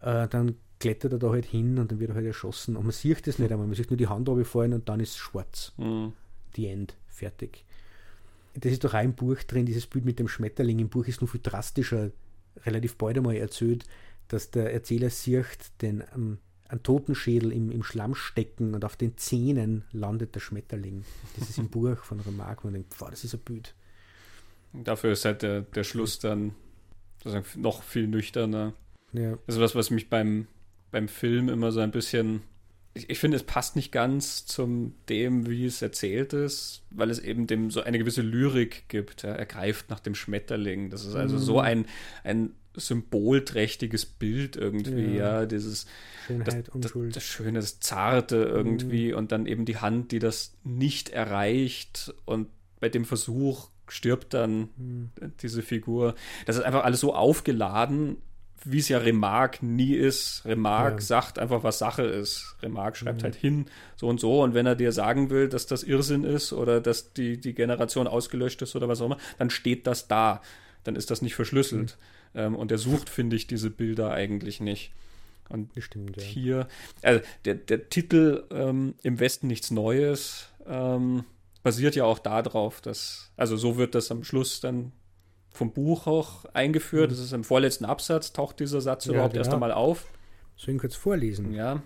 [0.00, 2.92] äh, dann klettert er da halt hin und dann wird er halt erschossen und man
[2.92, 5.74] sieht das nicht einmal, man sieht nur die Hand fallen und dann ist es schwarz.
[5.76, 6.14] Mhm.
[6.56, 7.66] Die End, fertig.
[8.54, 10.78] Das ist doch auch im Buch drin, dieses Bild mit dem Schmetterling.
[10.78, 12.10] Im Buch ist nur viel drastischer,
[12.64, 13.84] relativ bald einmal erzählt,
[14.28, 16.38] dass der Erzähler sieht den ähm,
[16.68, 21.04] einen Totenschädel im, im Schlamm stecken und auf den Zähnen landet der Schmetterling.
[21.38, 22.64] Das ist im Buch von Remarque.
[22.64, 23.74] Man denkt, boah, das ist ein Bild.
[24.72, 26.54] Dafür ist halt der, der Schluss dann
[27.56, 28.74] noch viel nüchterner.
[29.12, 29.38] Ja.
[29.46, 30.46] Das ist was, was mich beim,
[30.90, 32.42] beim Film immer so ein bisschen
[32.98, 37.18] ich, ich finde, es passt nicht ganz zum dem, wie es erzählt ist, weil es
[37.18, 39.22] eben dem so eine gewisse Lyrik gibt.
[39.22, 40.90] Ja, er greift nach dem Schmetterling.
[40.90, 41.40] Das ist also mhm.
[41.40, 41.86] so ein,
[42.24, 45.86] ein symbolträchtiges Bild irgendwie, ja, ja dieses
[46.26, 49.18] Schönheit, das, das, das Schöne, das Zarte irgendwie mhm.
[49.18, 52.48] und dann eben die Hand, die das nicht erreicht und
[52.80, 55.10] bei dem Versuch stirbt dann mhm.
[55.40, 56.14] diese Figur.
[56.46, 58.18] Das ist einfach alles so aufgeladen
[58.64, 60.42] wie es ja Remarque nie ist.
[60.44, 61.00] Remarque ja.
[61.00, 62.56] sagt einfach, was Sache ist.
[62.62, 63.24] Remarque schreibt mhm.
[63.24, 63.66] halt hin,
[63.96, 64.42] so und so.
[64.42, 68.06] Und wenn er dir sagen will, dass das Irrsinn ist oder dass die, die Generation
[68.06, 70.42] ausgelöscht ist oder was auch immer, dann steht das da.
[70.84, 71.96] Dann ist das nicht verschlüsselt.
[71.98, 72.17] Mhm.
[72.34, 74.92] Ähm, und er sucht, finde ich, diese Bilder eigentlich nicht.
[75.48, 76.22] Und Bestimmt, ja.
[76.22, 76.68] hier,
[77.02, 81.24] also der, der Titel ähm, Im Westen nichts Neues ähm,
[81.62, 84.92] basiert ja auch darauf, dass, also so wird das am Schluss dann
[85.50, 87.10] vom Buch auch eingeführt.
[87.10, 87.14] Mhm.
[87.14, 89.40] Das ist im vorletzten Absatz, taucht dieser Satz ja, überhaupt ja.
[89.40, 90.06] erst einmal auf.
[90.56, 91.52] Soll ich ihn kurz vorlesen?
[91.52, 91.82] Ja.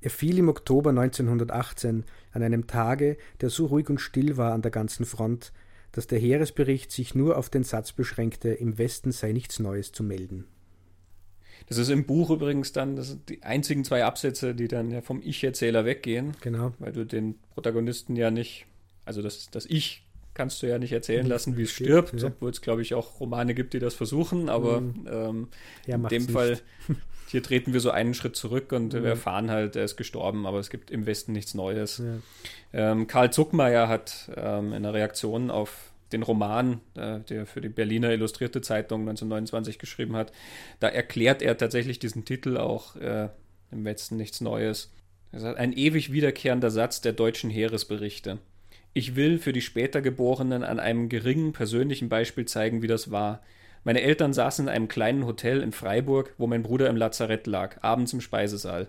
[0.00, 4.62] Er fiel im Oktober 1918 an einem Tage, der so ruhig und still war an
[4.62, 5.52] der ganzen Front,
[5.92, 10.02] dass der Heeresbericht sich nur auf den Satz beschränkte, im Westen sei nichts Neues zu
[10.02, 10.46] melden.
[11.68, 15.00] Das ist im Buch übrigens dann, das sind die einzigen zwei Absätze, die dann ja
[15.00, 16.32] vom Ich-Erzähler weggehen.
[16.40, 16.72] Genau.
[16.78, 18.66] Weil du den Protagonisten ja nicht,
[19.04, 20.02] also das, das Ich
[20.34, 22.28] kannst du ja nicht erzählen lassen, wie es stirbt, ja.
[22.28, 25.06] obwohl es, glaube ich, auch Romane gibt, die das versuchen, aber mhm.
[25.10, 25.48] ähm,
[25.86, 26.58] ja, in dem Fall,
[27.32, 29.02] hier treten wir so einen Schritt zurück und mhm.
[29.02, 31.98] wir erfahren halt, er ist gestorben, aber es gibt im Westen nichts Neues.
[31.98, 32.92] Ja.
[32.92, 37.70] Ähm, Karl Zuckmeier hat ähm, in einer Reaktion auf den Roman, äh, der für die
[37.70, 40.30] Berliner Illustrierte Zeitung 1929 geschrieben hat,
[40.78, 43.30] da erklärt er tatsächlich diesen Titel auch äh,
[43.70, 44.92] im Westen nichts Neues.
[45.32, 48.38] Ein ewig wiederkehrender Satz der deutschen Heeresberichte.
[48.92, 53.40] Ich will für die später Geborenen an einem geringen persönlichen Beispiel zeigen, wie das war.
[53.84, 57.82] Meine Eltern saßen in einem kleinen Hotel in Freiburg, wo mein Bruder im Lazarett lag,
[57.82, 58.88] abends im Speisesaal.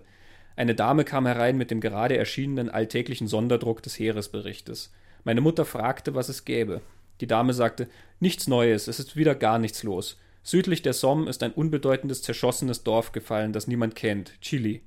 [0.56, 4.92] Eine Dame kam herein mit dem gerade erschienenen alltäglichen Sonderdruck des Heeresberichtes.
[5.24, 6.80] Meine Mutter fragte, was es gäbe.
[7.20, 7.88] Die Dame sagte,
[8.20, 10.18] nichts Neues, es ist wieder gar nichts los.
[10.42, 14.82] Südlich der Somme ist ein unbedeutendes, zerschossenes Dorf gefallen, das niemand kennt, Chili.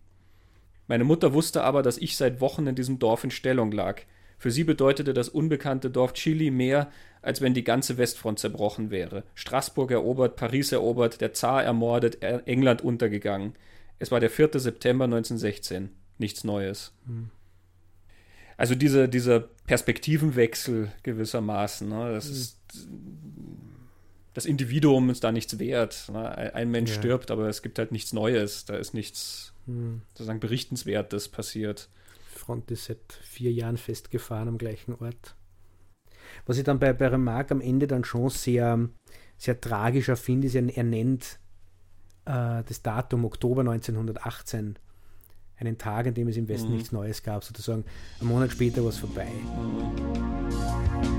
[0.87, 4.03] Meine Mutter wusste aber, dass ich seit Wochen in diesem Dorf in Stellung lag.
[4.37, 9.23] Für sie bedeutete das unbekannte Dorf Chili mehr, als wenn die ganze Westfront zerbrochen wäre.
[9.35, 13.53] Straßburg erobert, Paris erobert, der Zar ermordet, England untergegangen.
[13.99, 14.51] Es war der 4.
[14.59, 15.89] September 1916.
[16.19, 16.93] Nichts Neues.
[17.05, 17.29] Hm.
[18.57, 21.89] Also diese, dieser Perspektivenwechsel gewissermaßen.
[21.89, 22.31] Ne, das hm.
[22.33, 22.57] ist
[24.33, 26.09] das Individuum ist da nichts wert.
[26.13, 26.53] Ne?
[26.53, 26.97] Ein Mensch ja.
[26.97, 28.65] stirbt, aber es gibt halt nichts Neues.
[28.65, 30.01] Da ist nichts hm.
[30.13, 31.89] sozusagen berichtenswertes passiert.
[32.37, 35.35] Front ist seit vier Jahren festgefahren am gleichen Ort.
[36.45, 38.89] Was ich dann bei, bei Remarque am Ende dann schon sehr,
[39.37, 41.39] sehr tragischer finde, ist, er, nennt
[42.25, 44.77] äh, das Datum Oktober 1918
[45.59, 46.75] einen Tag, an dem es im Westen mhm.
[46.75, 47.85] nichts Neues gab, sozusagen.
[48.21, 49.31] Ein Monat später war es vorbei.
[49.31, 51.16] Mhm.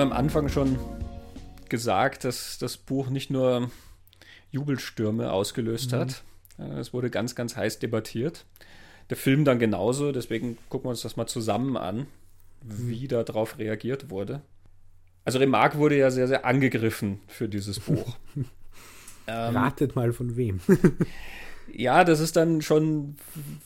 [0.00, 0.78] Wir am Anfang schon
[1.68, 3.70] gesagt, dass das Buch nicht nur
[4.50, 5.96] Jubelstürme ausgelöst mhm.
[5.96, 6.22] hat.
[6.78, 8.46] Es wurde ganz, ganz heiß debattiert.
[9.10, 12.06] Der Film dann genauso, deswegen gucken wir uns das mal zusammen an,
[12.62, 13.08] wie mhm.
[13.08, 14.40] darauf reagiert wurde.
[15.26, 18.16] Also Remarque wurde ja sehr, sehr angegriffen für dieses Buch.
[19.26, 20.60] ähm, Ratet mal von wem.
[21.74, 23.16] ja, das ist dann schon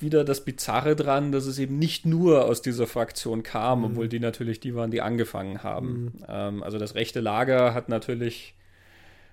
[0.01, 3.85] wieder das Bizarre dran, dass es eben nicht nur aus dieser Fraktion kam, mhm.
[3.85, 6.05] obwohl die natürlich die waren, die angefangen haben.
[6.05, 6.13] Mhm.
[6.29, 8.55] Ähm, also das rechte Lager hat natürlich,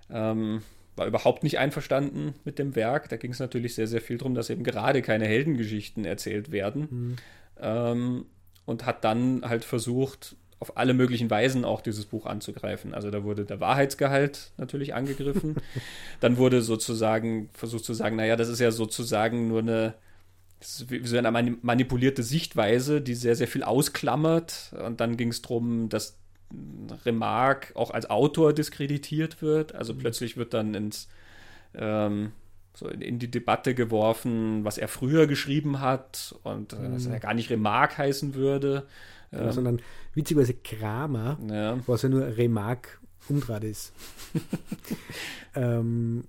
[0.10, 0.62] ähm,
[0.96, 3.10] war überhaupt nicht einverstanden mit dem Werk.
[3.10, 6.88] Da ging es natürlich sehr, sehr viel darum, dass eben gerade keine Heldengeschichten erzählt werden.
[6.90, 7.16] Mhm.
[7.60, 8.26] Ähm,
[8.66, 12.94] und hat dann halt versucht, auf alle möglichen Weisen auch dieses Buch anzugreifen.
[12.94, 15.56] Also da wurde der Wahrheitsgehalt natürlich angegriffen.
[16.20, 19.96] Dann wurde sozusagen versucht zu sagen, naja, das ist ja sozusagen nur eine,
[20.60, 24.76] so eine manipulierte Sichtweise, die sehr, sehr viel ausklammert.
[24.86, 26.20] Und dann ging es darum, dass
[27.06, 29.74] Remarque auch als Autor diskreditiert wird.
[29.74, 29.98] Also mhm.
[29.98, 31.08] plötzlich wird dann ins
[31.74, 32.34] ähm,
[32.76, 36.94] so in, in, die Debatte geworfen, was er früher geschrieben hat und äh, mhm.
[36.94, 38.86] dass er gar nicht Remarque heißen würde.
[39.32, 39.82] Ja, sondern
[40.14, 41.80] witzigerweise Kramer, ja.
[41.88, 43.94] was ja nur Remarque umdraht ist.
[45.56, 46.26] ähm,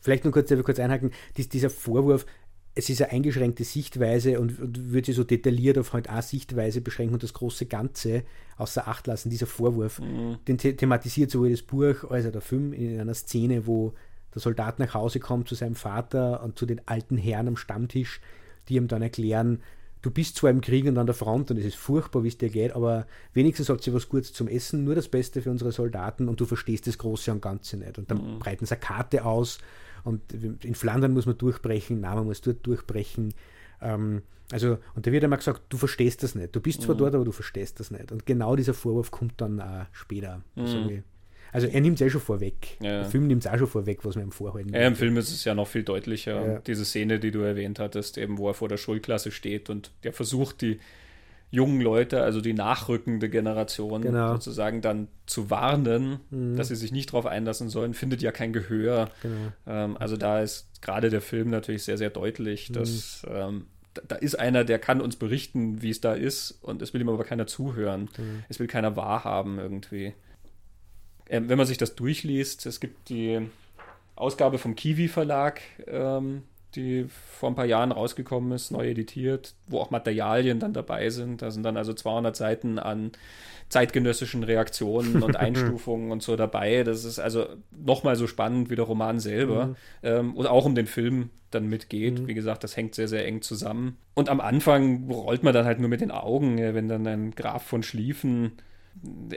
[0.00, 2.26] vielleicht nur kurz, kurz einhaken, dies, dieser Vorwurf,
[2.74, 6.80] es ist eine eingeschränkte Sichtweise und, und würde sie so detailliert auf halt eine Sichtweise
[6.80, 8.22] beschränken und das große Ganze
[8.56, 9.30] außer Acht lassen.
[9.30, 10.38] Dieser Vorwurf, mhm.
[10.46, 13.94] den the thematisiert sowohl das Buch als auch der Film in einer Szene, wo
[14.34, 18.20] der Soldat nach Hause kommt zu seinem Vater und zu den alten Herren am Stammtisch,
[18.68, 19.60] die ihm dann erklären,
[20.02, 22.38] du bist zwar im Krieg und an der Front und es ist furchtbar, wie es
[22.38, 25.72] dir geht, aber wenigstens habt ihr was Gutes zum Essen, nur das Beste für unsere
[25.72, 27.98] Soldaten und du verstehst das Große und Ganze nicht.
[27.98, 28.38] Und dann mhm.
[28.38, 29.58] breiten sie eine Karte aus
[30.04, 33.34] und in Flandern muss man durchbrechen, na, man muss dort durchbrechen.
[33.80, 36.56] Ähm, also, und da wird einmal gesagt, du verstehst das nicht.
[36.56, 37.00] Du bist zwar mhm.
[37.00, 38.10] dort, aber du verstehst das nicht.
[38.12, 40.42] Und genau dieser Vorwurf kommt dann auch später.
[40.54, 40.62] Mhm.
[40.62, 40.90] Also,
[41.52, 42.76] also er nimmt es eh schon vorweg.
[42.80, 43.02] Ja.
[43.02, 45.30] Der Film nimmt es auch schon vorweg, was man ihm vorhalten Ja, im Film ist
[45.30, 46.46] es ja noch viel deutlicher.
[46.46, 46.58] Ja.
[46.60, 50.12] Diese Szene, die du erwähnt hattest, eben wo er vor der Schulklasse steht und der
[50.12, 50.78] versucht, die
[51.50, 54.34] jungen Leute, also die nachrückende Generation genau.
[54.34, 56.56] sozusagen dann zu warnen, mhm.
[56.56, 59.10] dass sie sich nicht darauf einlassen sollen, findet ja kein Gehör.
[59.22, 59.52] Genau.
[59.66, 62.74] Ähm, also da ist gerade der Film natürlich sehr, sehr deutlich, mhm.
[62.74, 63.66] dass ähm,
[64.06, 67.08] da, ist einer, der kann uns berichten, wie es da ist und es will ihm
[67.08, 68.10] aber keiner zuhören.
[68.18, 68.44] Mhm.
[68.48, 70.12] Es will keiner wahrhaben irgendwie.
[71.28, 73.40] Ähm, wenn man sich das durchliest, es gibt die
[74.16, 76.42] Ausgabe vom Kiwi Verlag, ähm,
[76.74, 81.42] die vor ein paar Jahren rausgekommen ist, neu editiert, wo auch Materialien dann dabei sind.
[81.42, 83.12] Da sind dann also 200 Seiten an
[83.68, 86.84] zeitgenössischen Reaktionen und Einstufungen und so dabei.
[86.84, 89.66] Das ist also nochmal so spannend wie der Roman selber.
[89.66, 89.76] Mhm.
[90.02, 92.20] Ähm, und auch um den Film dann mitgeht.
[92.20, 92.28] Mhm.
[92.28, 93.96] Wie gesagt, das hängt sehr, sehr eng zusammen.
[94.14, 97.62] Und am Anfang rollt man dann halt nur mit den Augen, wenn dann ein Graf
[97.62, 98.52] von Schlieffen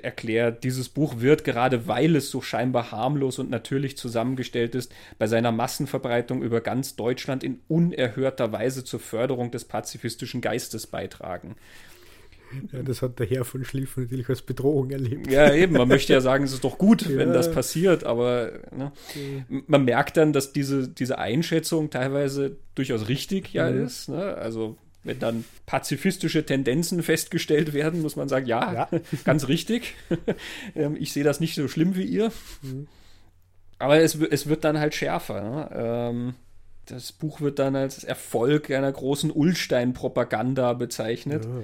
[0.01, 5.27] erklärt, dieses Buch wird, gerade weil es so scheinbar harmlos und natürlich zusammengestellt ist, bei
[5.27, 11.55] seiner Massenverbreitung über ganz Deutschland in unerhörter Weise zur Förderung des pazifistischen Geistes beitragen.
[12.71, 15.31] Ja, das hat der Herr von Schlieffen natürlich als Bedrohung erlebt.
[15.31, 15.73] Ja, eben.
[15.73, 17.17] Man möchte ja sagen, es ist doch gut, ja.
[17.17, 18.91] wenn das passiert, aber ne,
[19.67, 23.85] man merkt dann, dass diese, diese Einschätzung teilweise durchaus richtig ja mhm.
[23.85, 24.09] ist.
[24.09, 24.35] Ne?
[24.35, 28.89] Also wenn dann pazifistische Tendenzen festgestellt werden, muss man sagen, ja, ja.
[29.23, 29.95] ganz richtig.
[30.75, 32.31] Ähm, ich sehe das nicht so schlimm wie ihr.
[32.61, 32.87] Mhm.
[33.79, 35.41] Aber es, es wird dann halt schärfer.
[35.41, 35.69] Ne?
[35.73, 36.33] Ähm,
[36.85, 41.61] das Buch wird dann als Erfolg einer großen Ullstein-Propaganda bezeichnet, ja.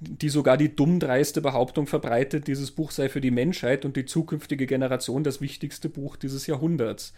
[0.00, 4.66] die sogar die dummdreiste Behauptung verbreitet, dieses Buch sei für die Menschheit und die zukünftige
[4.66, 7.12] Generation das wichtigste Buch dieses Jahrhunderts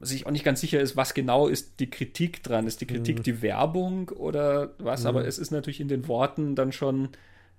[0.00, 2.66] sich auch nicht ganz sicher ist, was genau ist die Kritik dran.
[2.66, 3.22] Ist die Kritik mhm.
[3.22, 5.02] die Werbung oder was?
[5.02, 5.08] Mhm.
[5.08, 7.10] Aber es ist natürlich in den Worten dann schon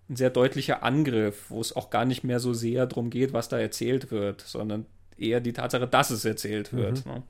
[0.09, 3.49] ein sehr deutlicher Angriff, wo es auch gar nicht mehr so sehr darum geht, was
[3.49, 4.85] da erzählt wird, sondern
[5.17, 7.05] eher die Tatsache, dass es erzählt wird.
[7.05, 7.11] Mhm.
[7.11, 7.23] Ne?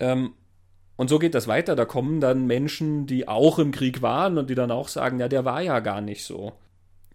[0.00, 0.32] Ähm,
[0.96, 1.76] und so geht das weiter.
[1.76, 5.28] Da kommen dann Menschen, die auch im Krieg waren und die dann auch sagen, ja,
[5.28, 6.52] der war ja gar nicht so.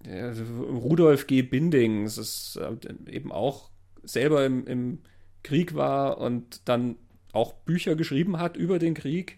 [0.06, 1.42] Der, Rudolf G.
[1.42, 3.70] Binding, das ist äh, eben auch
[4.04, 5.00] selber im, im
[5.44, 6.96] Krieg war und dann
[7.34, 9.38] auch Bücher geschrieben hat über den Krieg.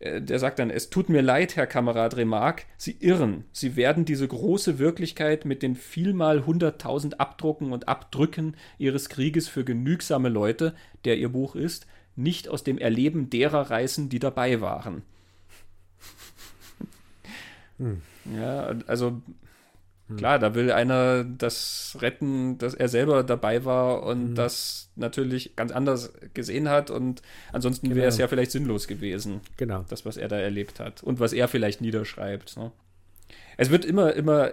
[0.00, 3.44] Äh, der sagt dann, es tut mir leid, Herr Kamerad Remarque, Sie irren.
[3.52, 9.64] Sie werden diese große Wirklichkeit mit den vielmal hunderttausend Abdrucken und Abdrücken Ihres Krieges für
[9.64, 15.02] genügsame Leute, der Ihr Buch ist, nicht aus dem Erleben derer reißen, die dabei waren.
[17.78, 18.02] Hm.
[18.36, 19.22] Ja, also
[20.10, 20.16] hm.
[20.16, 24.34] Klar, da will einer das retten, dass er selber dabei war und mhm.
[24.34, 27.98] das natürlich ganz anders gesehen hat und ansonsten genau.
[27.98, 29.40] wäre es ja vielleicht sinnlos gewesen.
[29.56, 29.84] Genau.
[29.88, 32.56] Das, was er da erlebt hat und was er vielleicht niederschreibt.
[32.56, 32.72] Ne?
[33.56, 34.50] Es wird immer, immer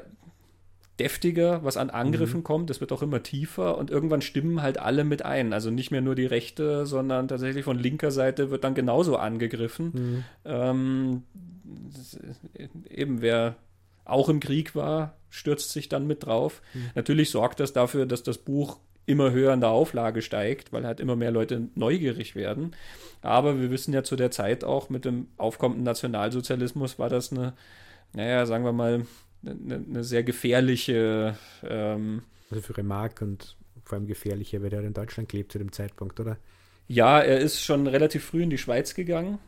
[1.00, 2.44] deftiger, was an Angriffen mhm.
[2.44, 2.70] kommt.
[2.70, 5.54] Es wird auch immer tiefer und irgendwann stimmen halt alle mit ein.
[5.54, 9.92] Also nicht mehr nur die Rechte, sondern tatsächlich von linker Seite wird dann genauso angegriffen.
[9.94, 10.24] Mhm.
[10.46, 11.24] Ähm,
[12.90, 13.56] eben wer
[14.10, 16.62] auch im Krieg war, stürzt sich dann mit drauf.
[16.74, 16.90] Mhm.
[16.96, 21.00] Natürlich sorgt das dafür, dass das Buch immer höher in der Auflage steigt, weil halt
[21.00, 22.76] immer mehr Leute neugierig werden.
[23.22, 27.54] Aber wir wissen ja zu der Zeit auch, mit dem aufkommenden Nationalsozialismus war das eine,
[28.14, 29.06] naja, sagen wir mal,
[29.46, 31.38] eine, eine sehr gefährliche.
[31.64, 33.56] Ähm, also für Remarque und
[33.86, 36.38] vor allem gefährliche, weil er in Deutschland lebt zu dem Zeitpunkt, oder?
[36.90, 39.40] Ja, er ist schon relativ früh in die Schweiz gegangen.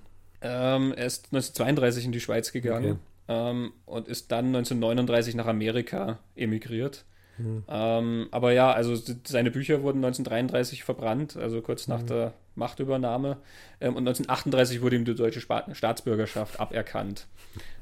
[0.42, 2.92] Ähm, er ist 1932 in die Schweiz gegangen.
[2.92, 7.06] Okay ähm, und ist dann 1939 nach Amerika emigriert.
[7.38, 7.64] Mhm.
[7.70, 12.08] Ähm, aber ja, also seine Bücher wurden 1933 verbrannt, also kurz nach mhm.
[12.08, 13.38] der Machtübernahme.
[13.80, 17.28] Ähm, und 1938 wurde ihm die deutsche Staatsbürgerschaft aberkannt.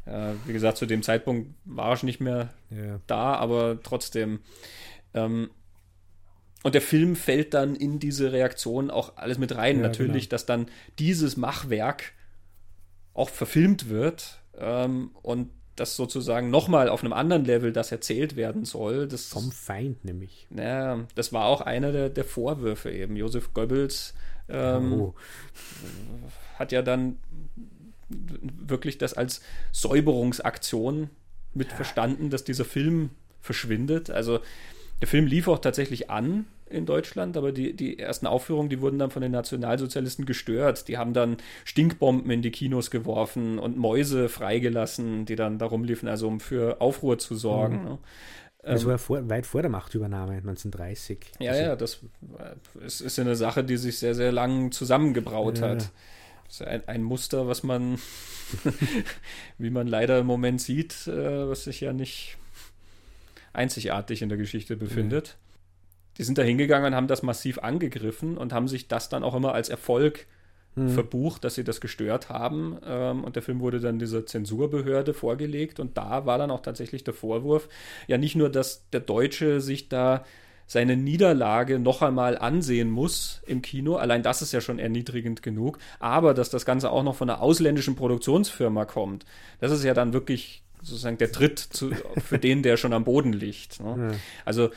[0.06, 3.00] Äh, wie gesagt, zu dem Zeitpunkt war er schon nicht mehr ja.
[3.08, 4.42] da, aber trotzdem.
[5.14, 5.50] Ähm,
[6.64, 9.78] und der Film fällt dann in diese Reaktion auch alles mit rein.
[9.78, 10.32] Ja, Natürlich, genau.
[10.32, 10.68] dass dann
[11.00, 12.12] dieses Machwerk
[13.14, 18.66] auch verfilmt wird ähm, und das sozusagen nochmal auf einem anderen Level das erzählt werden
[18.66, 19.08] soll.
[19.08, 20.48] Das, Vom Feind nämlich.
[20.50, 23.16] Ja, das war auch einer der, der Vorwürfe eben.
[23.16, 24.14] Josef Goebbels
[24.50, 25.16] ähm, oh.
[26.58, 27.20] hat ja dann
[28.10, 29.42] wirklich das als
[29.72, 31.10] Säuberungsaktion
[31.54, 31.76] mit ja.
[31.76, 34.10] verstanden, dass dieser Film verschwindet.
[34.10, 34.40] Also
[35.02, 39.00] der Film lief auch tatsächlich an in Deutschland, aber die, die ersten Aufführungen, die wurden
[39.00, 40.88] dann von den Nationalsozialisten gestört.
[40.88, 46.08] Die haben dann Stinkbomben in die Kinos geworfen und Mäuse freigelassen, die dann darum liefen,
[46.08, 47.80] also um für Aufruhr zu sorgen.
[47.80, 47.84] Mhm.
[47.84, 47.98] Ne?
[48.64, 51.20] Das ähm, war vor, weit vor der Machtübernahme 1930.
[51.40, 52.00] Ja, also, ja, das
[52.86, 55.70] ist, ist eine Sache, die sich sehr, sehr lang zusammengebraut ja.
[55.70, 55.92] hat.
[56.46, 57.98] Das ist ein, ein Muster, was man,
[59.58, 62.38] wie man leider im Moment sieht, äh, was sich ja nicht
[63.54, 65.28] einzigartig in der Geschichte befindet.
[65.28, 65.47] Ja.
[66.18, 69.36] Die sind da hingegangen und haben das massiv angegriffen und haben sich das dann auch
[69.36, 70.26] immer als Erfolg
[70.76, 70.90] hm.
[70.90, 72.78] verbucht, dass sie das gestört haben.
[72.86, 75.80] Ähm, und der Film wurde dann dieser Zensurbehörde vorgelegt.
[75.80, 77.68] Und da war dann auch tatsächlich der Vorwurf,
[78.08, 80.24] ja nicht nur, dass der Deutsche sich da
[80.68, 83.96] seine Niederlage noch einmal ansehen muss im Kino.
[83.96, 85.80] Allein das ist ja schon erniedrigend genug.
[86.00, 89.26] Aber dass das Ganze auch noch von einer ausländischen Produktionsfirma kommt,
[89.60, 91.92] das ist ja dann wirklich sozusagen der Tritt zu,
[92.24, 93.80] für den, der schon am Boden liegt.
[93.80, 94.10] Ne?
[94.12, 94.18] Ja.
[94.46, 94.70] Also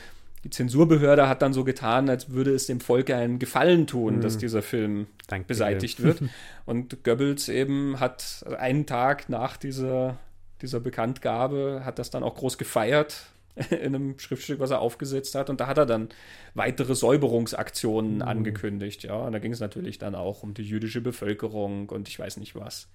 [0.43, 4.21] die Zensurbehörde hat dann so getan, als würde es dem Volke einen Gefallen tun, mhm.
[4.21, 5.47] dass dieser Film Danke.
[5.47, 6.23] beseitigt wird.
[6.65, 10.17] Und Goebbels eben hat einen Tag nach dieser,
[10.61, 13.27] dieser Bekanntgabe, hat das dann auch groß gefeiert
[13.69, 15.51] in einem Schriftstück, was er aufgesetzt hat.
[15.51, 16.09] Und da hat er dann
[16.55, 18.21] weitere Säuberungsaktionen mhm.
[18.23, 19.03] angekündigt.
[19.03, 22.37] Ja, und da ging es natürlich dann auch um die jüdische Bevölkerung und ich weiß
[22.37, 22.87] nicht was.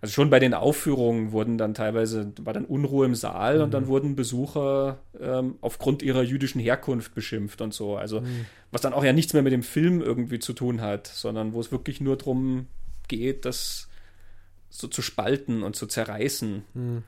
[0.00, 3.62] Also schon bei den Aufführungen wurden dann teilweise, war dann Unruhe im Saal mhm.
[3.64, 3.88] und dann mhm.
[3.88, 7.96] wurden Besucher ähm, aufgrund ihrer jüdischen Herkunft beschimpft und so.
[7.96, 8.46] Also mhm.
[8.70, 11.60] was dann auch ja nichts mehr mit dem Film irgendwie zu tun hat, sondern wo
[11.60, 12.68] es wirklich nur darum
[13.08, 13.88] geht, das
[14.70, 16.62] so zu spalten und zu zerreißen.
[16.74, 17.02] Mhm.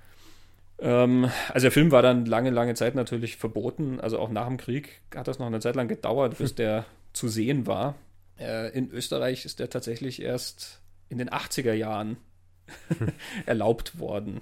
[0.80, 4.00] Ähm, also der Film war dann lange, lange Zeit natürlich verboten.
[4.00, 7.28] Also auch nach dem Krieg hat das noch eine Zeit lang gedauert, bis der zu
[7.28, 7.94] sehen war.
[8.36, 12.16] Äh, in Österreich ist der tatsächlich erst in den 80er Jahren
[13.46, 14.40] erlaubt worden.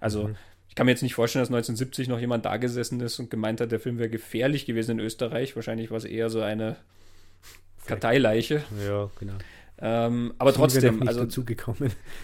[0.00, 0.36] Also mhm.
[0.68, 3.60] ich kann mir jetzt nicht vorstellen, dass 1970 noch jemand da gesessen ist und gemeint
[3.60, 5.56] hat, der Film wäre gefährlich gewesen in Österreich.
[5.56, 6.76] Wahrscheinlich war es eher so eine
[7.86, 8.64] Karteileiche.
[8.86, 9.34] Ja, genau.
[9.78, 11.26] Ähm, aber trotzdem, also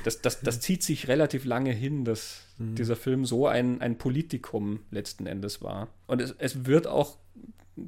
[0.05, 2.77] das, das, das zieht sich relativ lange hin, dass mhm.
[2.77, 5.89] dieser Film so ein, ein Politikum letzten Endes war.
[6.07, 7.19] Und es, es wird auch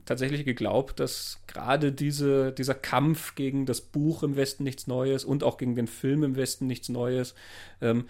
[0.05, 5.45] tatsächlich geglaubt, dass gerade diese, dieser Kampf gegen das Buch im Westen nichts Neues und
[5.45, 7.35] auch gegen den Film im Westen nichts Neues
[7.81, 8.07] ähm,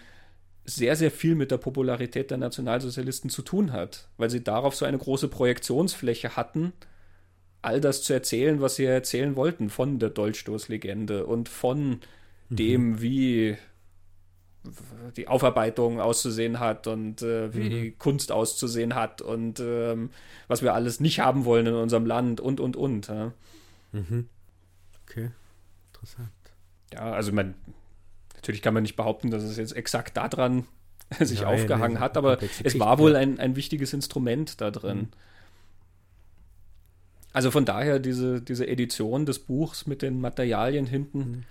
[0.64, 4.85] sehr, sehr viel mit der Popularität der Nationalsozialisten zu tun hat, weil sie darauf so
[4.85, 6.72] eine große Projektionsfläche hatten,
[7.62, 12.01] all das zu erzählen, was sie erzählen wollten von der Dolchstoßlegende und von
[12.49, 12.57] mhm.
[12.57, 13.57] dem, wie
[15.17, 17.99] die Aufarbeitung auszusehen hat und äh, wie mhm.
[17.99, 20.11] Kunst auszusehen hat und ähm,
[20.47, 23.09] was wir alles nicht haben wollen in unserem Land und und und.
[23.09, 23.33] Ja.
[23.93, 24.29] Mhm.
[25.03, 25.31] Okay,
[25.93, 26.31] interessant.
[26.93, 27.55] Ja, also man,
[28.37, 30.67] natürlich kann man nicht behaupten, dass es jetzt exakt daran
[31.21, 34.99] sich Nein, aufgehangen hat, aber es war wohl ein, ein wichtiges Instrument da drin.
[34.99, 35.09] Mhm.
[37.33, 41.45] Also von daher diese, diese Edition des Buchs mit den Materialien hinten mhm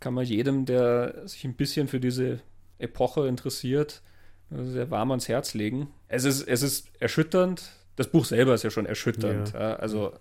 [0.00, 2.40] kann man jedem, der sich ein bisschen für diese
[2.78, 4.02] Epoche interessiert,
[4.50, 5.88] sehr warm ans Herz legen.
[6.08, 7.70] Es ist, es ist erschütternd.
[7.96, 9.52] Das Buch selber ist ja schon erschütternd.
[9.52, 9.60] Ja.
[9.60, 10.12] Ja, also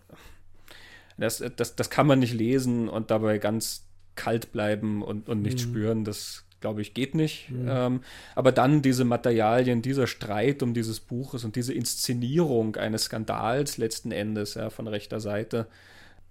[1.17, 5.59] das, das, das kann man nicht lesen und dabei ganz kalt bleiben und, und nicht
[5.59, 5.63] mhm.
[5.63, 6.03] spüren.
[6.03, 7.49] Das, glaube ich, geht nicht.
[7.49, 7.67] Mhm.
[7.69, 8.01] Ähm,
[8.35, 14.11] aber dann diese Materialien, dieser Streit um dieses Buches und diese Inszenierung eines Skandals letzten
[14.11, 15.67] Endes ja, von rechter Seite,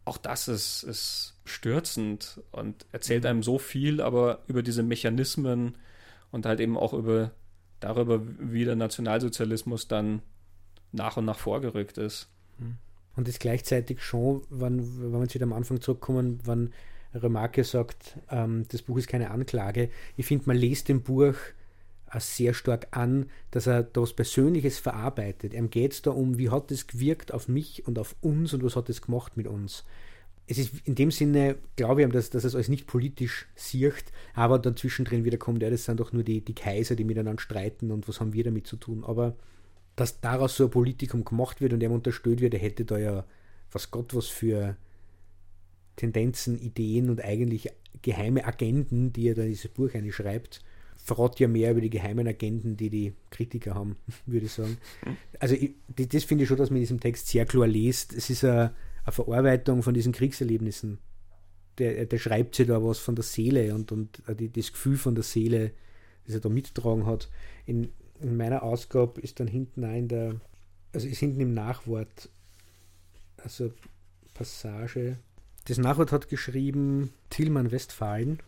[0.04, 3.30] auch das ist, ist stürzend und erzählt mhm.
[3.30, 5.76] einem so viel, aber über diese Mechanismen
[6.30, 7.32] und halt eben auch über
[7.80, 10.22] darüber, wie der Nationalsozialismus dann
[10.92, 12.28] nach und nach vorgerückt ist.
[12.58, 12.76] Mhm.
[13.16, 16.72] Und ist gleichzeitig schon, wenn, wenn wir jetzt wieder am Anfang zurückkommen, wenn
[17.14, 19.90] Remarque sagt, ähm, das Buch ist keine Anklage.
[20.16, 21.34] Ich finde, man liest dem Buch
[22.18, 25.54] sehr stark an, dass er da was Persönliches verarbeitet.
[25.54, 28.62] Ihm geht es da um, wie hat es gewirkt auf mich und auf uns und
[28.62, 29.84] was hat es gemacht mit uns.
[30.48, 34.58] Es ist in dem Sinne, glaube ich, dass, dass es alles nicht politisch sieht, aber
[34.58, 37.90] dann zwischendrin wieder kommt, ja, das sind doch nur die, die Kaiser, die miteinander streiten
[37.90, 39.02] und was haben wir damit zu tun.
[39.04, 39.36] Aber
[39.96, 43.24] dass daraus so ein Politikum gemacht wird und er unterstellt wird, er hätte da ja,
[43.72, 44.76] was Gott, was für
[45.96, 47.70] Tendenzen, Ideen und eigentlich
[48.02, 50.62] geheime Agenden, die er da in dieses Buch schreibt,
[50.96, 54.76] verrät ja mehr über die geheimen Agenten, die die Kritiker haben, würde ich sagen.
[55.40, 58.12] Also ich, das finde ich schon, dass man in diesem Text sehr klar liest.
[58.12, 58.74] Es ist eine,
[59.06, 60.98] eine Verarbeitung von diesen Kriegserlebnissen.
[61.78, 65.14] Der, der schreibt sich da was von der Seele und, und die, das Gefühl von
[65.14, 65.72] der Seele,
[66.24, 67.30] das er da mittragen hat.
[67.66, 70.40] In, in meiner Ausgabe ist dann hinten auch in der,
[70.92, 72.30] also ist hinten im Nachwort,
[73.36, 73.72] also
[74.34, 75.18] Passage.
[75.66, 78.40] Das Nachwort hat geschrieben Tillmann Westfalen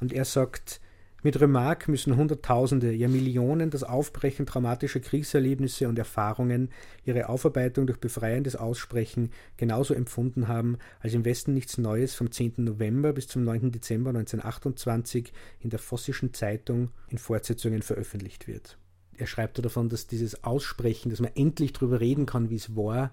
[0.00, 0.80] und er sagt,
[1.28, 6.70] mit Remarque müssen Hunderttausende, ja Millionen das Aufbrechen traumatischer Kriegserlebnisse und Erfahrungen,
[7.04, 12.54] ihre Aufarbeitung durch befreiendes Aussprechen genauso empfunden haben, als im Westen nichts Neues vom 10.
[12.56, 13.72] November bis zum 9.
[13.72, 18.78] Dezember 1928 in der Vossischen Zeitung in Fortsetzungen veröffentlicht wird.
[19.18, 23.12] Er schreibt davon, dass dieses Aussprechen, dass man endlich darüber reden kann, wie es war,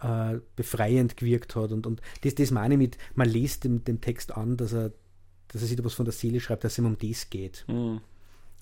[0.00, 1.72] äh, befreiend gewirkt hat.
[1.72, 4.92] Und, und das, das meine ich mit, man liest dem, dem Text an, dass er
[5.48, 7.64] dass er sich da was von der Seele schreibt, dass es ihm um das geht.
[7.68, 8.00] Mhm.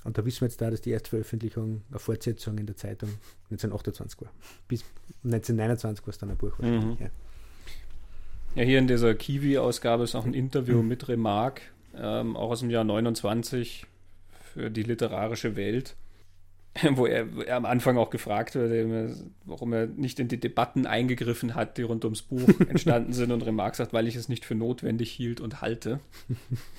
[0.04, 3.08] Und da wissen wir jetzt da, dass die erste Veröffentlichung eine Fortsetzung in der Zeitung
[3.50, 4.30] 1928 war.
[4.68, 4.84] Bis
[5.24, 7.00] 1929 war es dann ein Buch wahrscheinlich.
[7.00, 7.04] Mhm.
[7.04, 7.10] Ja.
[8.56, 8.62] ja.
[8.62, 11.62] hier in dieser Kiwi-Ausgabe ist auch ein Interview mit Remarque,
[11.96, 13.86] ähm, auch aus dem Jahr 29
[14.52, 15.96] für die literarische Welt.
[16.92, 21.78] wo er, am Anfang auch gefragt wird, warum er nicht in die Debatten eingegriffen hat,
[21.78, 23.30] die rund ums Buch entstanden sind.
[23.30, 26.00] Und Remarque sagt, weil ich es nicht für notwendig hielt und halte.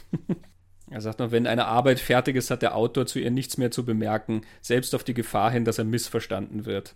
[0.91, 3.71] er sagt noch, wenn eine Arbeit fertig ist, hat der Autor zu ihr nichts mehr
[3.71, 6.95] zu bemerken, selbst auf die Gefahr hin, dass er missverstanden wird.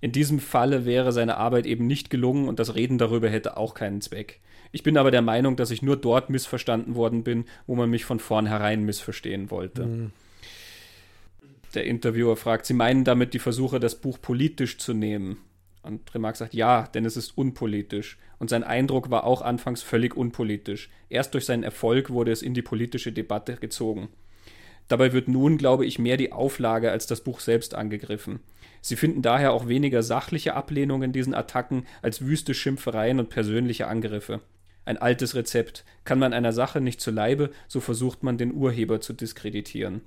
[0.00, 3.74] In diesem Falle wäre seine Arbeit eben nicht gelungen und das Reden darüber hätte auch
[3.74, 4.40] keinen Zweck.
[4.72, 8.04] Ich bin aber der Meinung, dass ich nur dort missverstanden worden bin, wo man mich
[8.04, 9.86] von vornherein missverstehen wollte.
[9.86, 10.12] Mhm
[11.74, 15.38] der Interviewer fragt, Sie meinen damit die Versuche, das Buch politisch zu nehmen?
[15.82, 18.18] Und Remarque sagt, ja, denn es ist unpolitisch.
[18.38, 20.90] Und sein Eindruck war auch anfangs völlig unpolitisch.
[21.08, 24.08] Erst durch seinen Erfolg wurde es in die politische Debatte gezogen.
[24.88, 28.40] Dabei wird nun, glaube ich, mehr die Auflage als das Buch selbst angegriffen.
[28.80, 33.86] Sie finden daher auch weniger sachliche Ablehnung in diesen Attacken als wüste Schimpfereien und persönliche
[33.86, 34.40] Angriffe.
[34.84, 35.84] Ein altes Rezept.
[36.04, 40.02] Kann man einer Sache nicht zu Leibe, so versucht man den Urheber zu diskreditieren.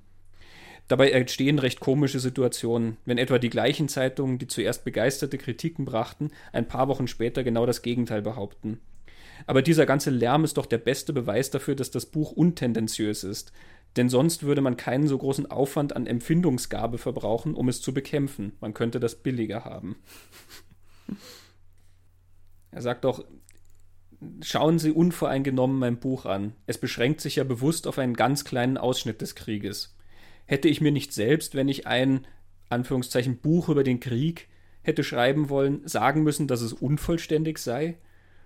[0.87, 6.29] Dabei entstehen recht komische Situationen, wenn etwa die gleichen Zeitungen, die zuerst begeisterte Kritiken brachten,
[6.53, 8.79] ein paar Wochen später genau das Gegenteil behaupten.
[9.47, 13.51] Aber dieser ganze Lärm ist doch der beste Beweis dafür, dass das Buch untendenziös ist,
[13.95, 18.53] denn sonst würde man keinen so großen Aufwand an Empfindungsgabe verbrauchen, um es zu bekämpfen.
[18.59, 19.95] Man könnte das billiger haben.
[22.71, 23.25] er sagt auch,
[24.41, 26.53] schauen Sie unvoreingenommen mein Buch an.
[26.67, 29.95] Es beschränkt sich ja bewusst auf einen ganz kleinen Ausschnitt des Krieges
[30.45, 32.25] hätte ich mir nicht selbst, wenn ich ein
[32.69, 34.47] Anführungszeichen Buch über den Krieg
[34.81, 37.97] hätte schreiben wollen, sagen müssen, dass es unvollständig sei?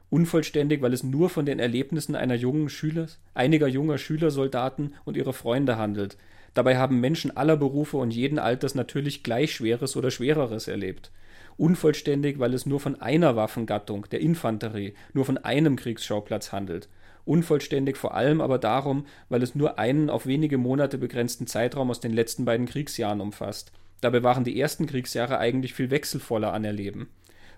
[0.09, 5.33] Unvollständig, weil es nur von den Erlebnissen einer jungen Schülers, einiger junger Schülersoldaten und ihrer
[5.33, 6.17] Freunde handelt.
[6.55, 11.11] Dabei haben Menschen aller Berufe und jeden Alters natürlich gleich Schweres oder Schwereres erlebt.
[11.57, 16.89] Unvollständig, weil es nur von einer Waffengattung, der Infanterie, nur von einem Kriegsschauplatz handelt
[17.29, 21.99] unvollständig vor allem aber darum, weil es nur einen auf wenige Monate begrenzten Zeitraum aus
[21.99, 23.71] den letzten beiden Kriegsjahren umfasst.
[24.01, 27.07] Dabei waren die ersten Kriegsjahre eigentlich viel wechselvoller an Erleben.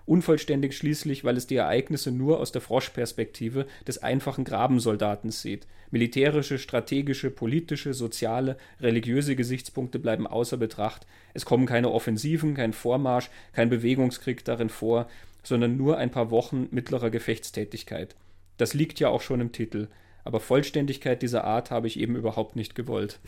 [0.04, 5.66] Unvollständig schließlich, weil es die Ereignisse nur aus der Froschperspektive des einfachen Grabensoldaten sieht.
[5.90, 11.06] Militärische, strategische, politische, soziale, religiöse Gesichtspunkte bleiben außer Betracht.
[11.32, 15.06] Es kommen keine Offensiven, kein Vormarsch, kein Bewegungskrieg darin vor,
[15.44, 18.16] sondern nur ein paar Wochen mittlerer Gefechtstätigkeit.
[18.62, 19.88] Das liegt ja auch schon im Titel.
[20.22, 23.18] Aber Vollständigkeit dieser Art habe ich eben überhaupt nicht gewollt.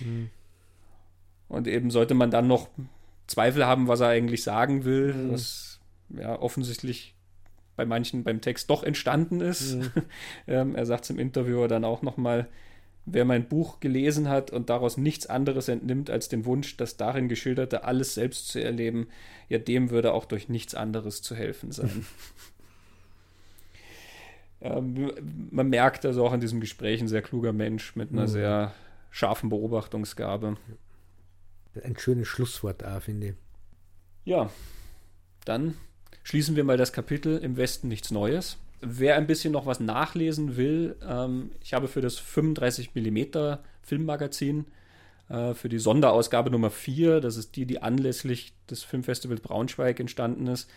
[0.00, 0.28] Mhm.
[1.46, 2.68] Und eben sollte man dann noch
[3.28, 5.30] Zweifel haben, was er eigentlich sagen will, mhm.
[5.30, 5.78] was
[6.08, 7.14] ja offensichtlich
[7.76, 9.76] bei manchen beim Text doch entstanden ist.
[9.76, 9.92] Mhm.
[10.48, 12.48] ähm, er sagt es im Interview dann auch nochmal,
[13.06, 17.28] wer mein Buch gelesen hat und daraus nichts anderes entnimmt als den Wunsch, das darin
[17.28, 19.06] geschilderte alles selbst zu erleben,
[19.48, 22.04] ja, dem würde auch durch nichts anderes zu helfen sein.
[24.64, 25.12] Ähm,
[25.50, 28.28] man merkt also auch in diesem Gespräch ein sehr kluger Mensch mit einer mhm.
[28.28, 28.74] sehr
[29.10, 30.56] scharfen Beobachtungsgabe.
[31.82, 33.34] Ein schönes Schlusswort auch, finde ich.
[34.24, 34.50] Ja,
[35.44, 35.74] dann
[36.22, 38.56] schließen wir mal das Kapitel im Westen nichts Neues.
[38.80, 44.64] Wer ein bisschen noch was nachlesen will, ähm, ich habe für das 35 mm Filmmagazin
[45.28, 50.46] äh, für die Sonderausgabe Nummer 4, das ist die, die anlässlich des Filmfestivals Braunschweig entstanden
[50.46, 50.70] ist,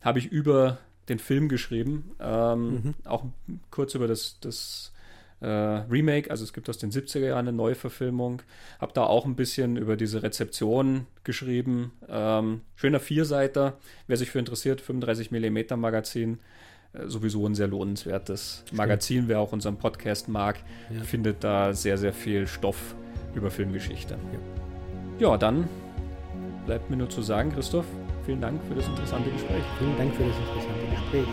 [0.00, 0.78] habe ich über
[1.08, 2.12] den Film geschrieben.
[2.20, 2.94] Ähm, mhm.
[3.04, 3.24] Auch
[3.70, 4.92] kurz über das, das
[5.40, 8.42] äh, Remake, also es gibt aus den 70er Jahren eine Neuverfilmung.
[8.80, 11.92] Hab da auch ein bisschen über diese Rezeption geschrieben.
[12.08, 16.38] Ähm, schöner Vierseiter, wer sich für interessiert, 35 mm Magazin.
[16.92, 18.78] Äh, sowieso ein sehr lohnenswertes Stimmt.
[18.78, 20.58] Magazin, wer auch unseren Podcast mag,
[20.90, 21.02] ja.
[21.02, 22.94] findet da sehr, sehr viel Stoff
[23.34, 24.18] über Filmgeschichte.
[25.20, 25.30] Ja.
[25.30, 25.68] ja, dann
[26.66, 27.86] bleibt mir nur zu sagen, Christoph,
[28.24, 29.62] vielen Dank für das interessante Gespräch.
[29.78, 30.77] Vielen Dank für das interessante Gespräch.
[31.10, 31.26] 对